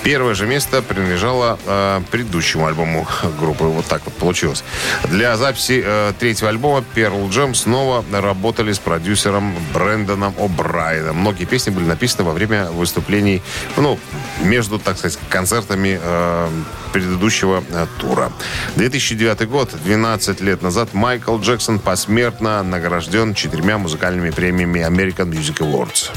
[0.03, 3.07] Первое же место принадлежало э, предыдущему альбому
[3.39, 3.63] группы.
[3.63, 4.63] Вот так вот получилось.
[5.05, 11.13] Для записи э, третьего альбома Pearl Jam снова работали с продюсером Брэндоном О'Брайеном.
[11.13, 13.41] Многие песни были написаны во время выступлений,
[13.77, 13.97] ну,
[14.41, 16.49] между, так сказать, концертами э,
[16.91, 18.31] предыдущего э, тура.
[18.75, 26.09] 2009 год, 12 лет назад, Майкл Джексон посмертно награжден четырьмя музыкальными премиями American Music Awards.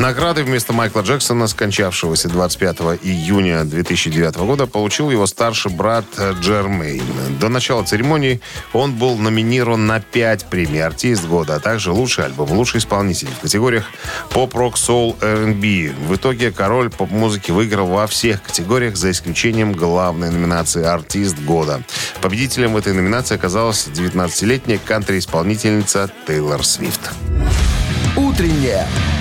[0.00, 7.02] Награды вместо Майкла Джексона, скончавшегося 25 июня 2009 года, получил его старший брат э, Джермейн.
[7.38, 8.40] До начала церемонии
[8.72, 13.40] он был номинирован на 5 премий «Артист года», а также «Лучший альбом», «Лучший исполнитель» в
[13.40, 13.84] категориях
[14.30, 15.92] «Поп, рок, соул, R&B».
[16.08, 21.82] В итоге король поп-музыки выиграл во всех категориях, за исключением главной номинации «Артист года».
[22.22, 27.10] Победителем в этой номинации оказалась 19-летняя кантри-исполнительница Тейлор Свифт.
[28.16, 28.86] Утреннее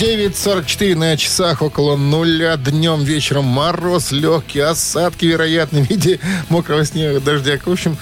[0.00, 2.56] 9.44 на часах, около нуля.
[2.56, 6.18] Днем, вечером мороз, легкие осадки, вероятно, в виде
[6.48, 7.56] мокрого снега, дождя.
[7.64, 7.96] В общем,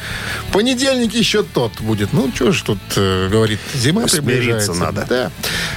[0.52, 2.14] понедельник еще тот будет.
[2.14, 4.74] Ну, что ж тут э, говорит, зима Смириться приближается.
[4.74, 5.06] надо.
[5.08, 5.30] Да.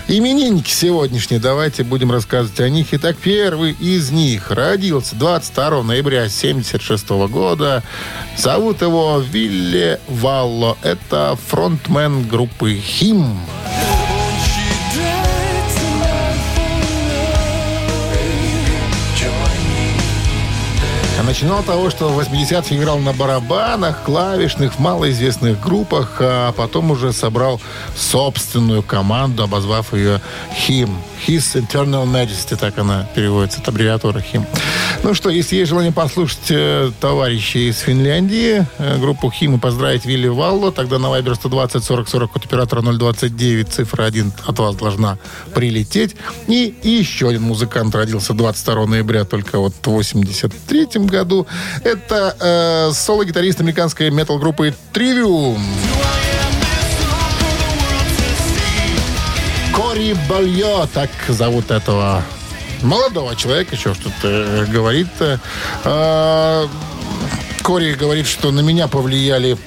[0.07, 2.87] Именинники сегодняшние, давайте будем рассказывать о них.
[2.91, 7.83] Итак, первый из них родился 22 ноября 76 года.
[8.37, 10.77] Зовут его Вилле Валло.
[10.81, 13.37] Это фронтмен группы «Хим».
[21.25, 26.91] Начинал с того, что в 80-х играл на барабанах, клавишных, в малоизвестных группах, а потом
[26.91, 27.59] уже собрал
[27.95, 30.21] собственную команду, обозвав ее
[30.67, 30.89] HIM.
[31.27, 34.45] His Eternal Majesty, так она переводится, это аббревиатура HIM.
[35.05, 40.29] Ну что, если есть желание послушать э, товарищей из Финляндии, э, группу и поздравить Вилли
[40.29, 45.19] Валло, тогда на Viber 120 40 40 от оператора 029, цифра 1 от вас должна
[45.53, 46.15] прилететь.
[46.47, 51.45] И, и еще один музыкант родился 22 ноября, только вот в 83 году.
[51.83, 55.61] Это э, соло-гитарист американской метал-группы Trivium.
[59.71, 62.23] Кори Бальо, так зовут этого
[62.81, 65.07] молодого человека, еще что-то э, говорит.
[65.19, 66.67] Э,
[67.63, 69.57] Кори говорит, что на меня повлияли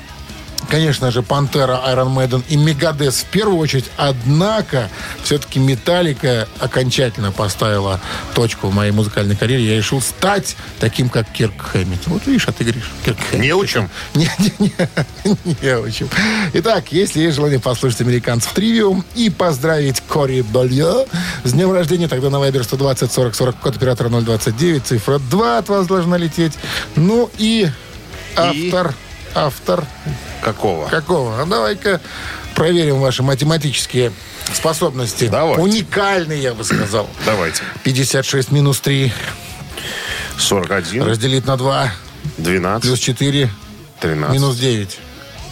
[0.69, 3.87] Конечно же, Пантера, Iron Maiden и Мегадес в первую очередь.
[3.97, 4.91] Однако,
[5.23, 8.01] все-таки Металлика окончательно поставила
[8.35, 9.65] точку в моей музыкальной карьере.
[9.65, 12.07] Я решил стать таким, как Кирк Хэммит.
[12.07, 13.45] Вот видишь, а ты говоришь, Кирк Хэммит.
[13.45, 13.89] Не учим?
[14.15, 16.09] Не, не, не, не учим.
[16.53, 21.07] Итак, если есть желание послушать американцев тривиум и поздравить Кори Балье
[21.45, 25.69] с днем рождения, тогда на Viber 120 40 40 код оператора 029, цифра 2 от
[25.69, 26.55] вас должна лететь.
[26.97, 27.69] Ну и
[28.37, 28.95] автор,
[29.35, 29.85] автор
[30.43, 30.89] Какого?
[30.89, 31.41] какого?
[31.41, 32.01] А давай-ка
[32.55, 34.13] проверим ваши математические
[34.53, 35.29] способности.
[35.29, 35.63] Давайте.
[35.63, 37.09] Уникальные, я бы сказал.
[37.25, 37.63] Давайте.
[37.85, 39.13] 56 минус 3
[40.39, 41.93] 41, разделить на 2
[42.39, 43.51] 12, плюс 4
[44.01, 44.99] 13, минус 9.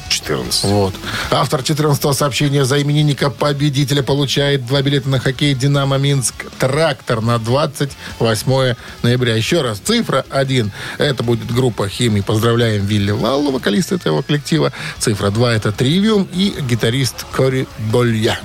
[0.09, 0.65] 14.
[0.65, 0.95] Вот.
[1.31, 6.35] Автор 14 сообщения за именинника победителя получает два билета на хоккей «Динамо Минск».
[6.59, 9.37] Трактор на 28 ноября.
[9.37, 10.73] Еще раз, цифра 1.
[10.99, 12.21] Это будет группа «Химии».
[12.21, 14.73] Поздравляем Вилли Лаллу, вокалиста этого коллектива.
[14.99, 18.39] Цифра 2 это «Тривиум» и гитарист Кори Болья.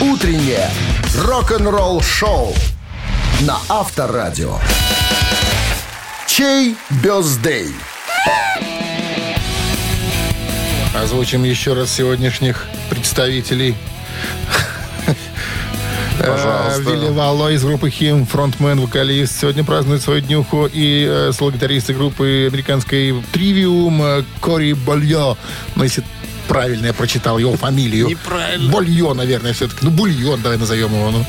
[0.00, 0.70] Утреннее
[1.14, 2.54] рок-н-ролл-шоу
[3.40, 4.58] на Авторадио.
[6.26, 7.74] Чей бездей?
[11.00, 13.74] Озвучим еще раз сегодняшних представителей.
[16.18, 16.82] Пожалуйста.
[16.82, 19.40] Э, Вилли Валло из группы Хим, фронтмен, вокалист.
[19.40, 25.38] Сегодня празднует свою днюху и э, соло-гитарист из группы американской Тривиум э, Кори Бальо.
[25.74, 26.04] Но если
[26.50, 28.08] правильно я прочитал его фамилию.
[28.08, 28.72] Неправильно.
[28.72, 29.78] Бульон, наверное, все-таки.
[29.82, 31.10] Ну, бульон, давай назовем его.
[31.10, 31.24] Ну,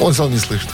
[0.00, 0.68] он сам не слышит.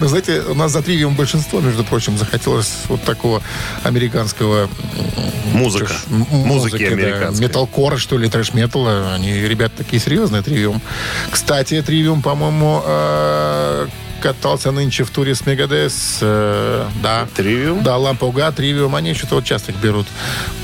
[0.00, 3.42] Но, знаете, у нас за тривиум большинство, между прочим, захотелось вот такого
[3.84, 4.70] американского...
[5.52, 5.92] Музыка.
[6.08, 7.46] Музыки американской.
[7.46, 9.14] Металкора, что ли, трэш-металла.
[9.14, 10.80] Они, ребята, такие серьезные, тривиум.
[11.30, 13.88] Кстати, тривиум, по-моему, э,
[14.20, 16.18] катался нынче в туре с Мегадес.
[16.20, 17.26] э, Да.
[17.34, 17.82] Тривиум?
[17.82, 20.06] Да, Лампа Уга, Тривиум, они что-то вот часто их берут.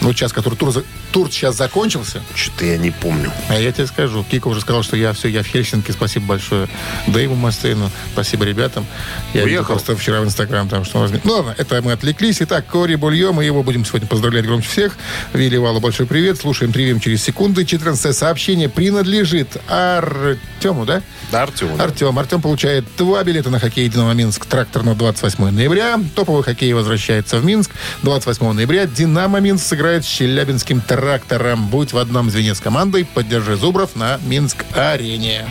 [0.03, 0.73] Ну, сейчас, который тур,
[1.13, 3.33] тур сейчас закончился, Что-то я не помню.
[3.49, 6.69] а я тебе скажу, Кика уже сказал, что я все, я в Хельсинки, спасибо большое.
[7.07, 8.87] Дэйву Мастейну, спасибо ребятам.
[9.33, 9.67] Я Уехал?
[9.75, 11.09] просто вчера в Инстаграм там, что...
[11.25, 12.43] Ну ладно, это мы отвлеклись.
[12.43, 14.97] Итак, Кори Бульё, мы его будем сегодня поздравлять громче всех.
[15.33, 16.39] Вилли Валу большой привет.
[16.39, 17.65] Слушаем тривиум через секунды.
[17.65, 21.03] 14 сообщение принадлежит Артему, да?
[21.33, 21.81] Да, Артем.
[21.81, 22.19] Артем.
[22.19, 25.99] Артем получает два билета на хоккей «Динамо Минск» трактор на 28 ноября.
[26.15, 27.71] Топовый хоккей возвращается в Минск.
[28.03, 31.69] 28 ноября «Динамо Минск» сыграет с Челябинским трактором.
[31.69, 33.05] Будь в одном звене с командой.
[33.05, 35.47] Поддержи Зубров на Минск-арене.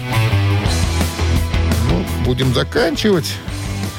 [1.89, 3.34] Ну, будем заканчивать.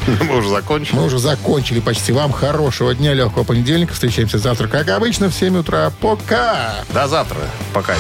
[0.28, 0.96] Мы уже закончили.
[0.96, 2.12] Мы уже закончили почти.
[2.12, 3.94] Вам хорошего дня, легкого понедельника.
[3.94, 5.92] Встречаемся завтра, как обычно, в 7 утра.
[6.00, 6.84] Пока!
[6.92, 7.40] До завтра.
[7.72, 7.94] Пока.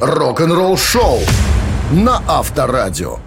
[0.00, 1.20] Рок-н-ролл шоу
[1.90, 3.18] на Авторадио.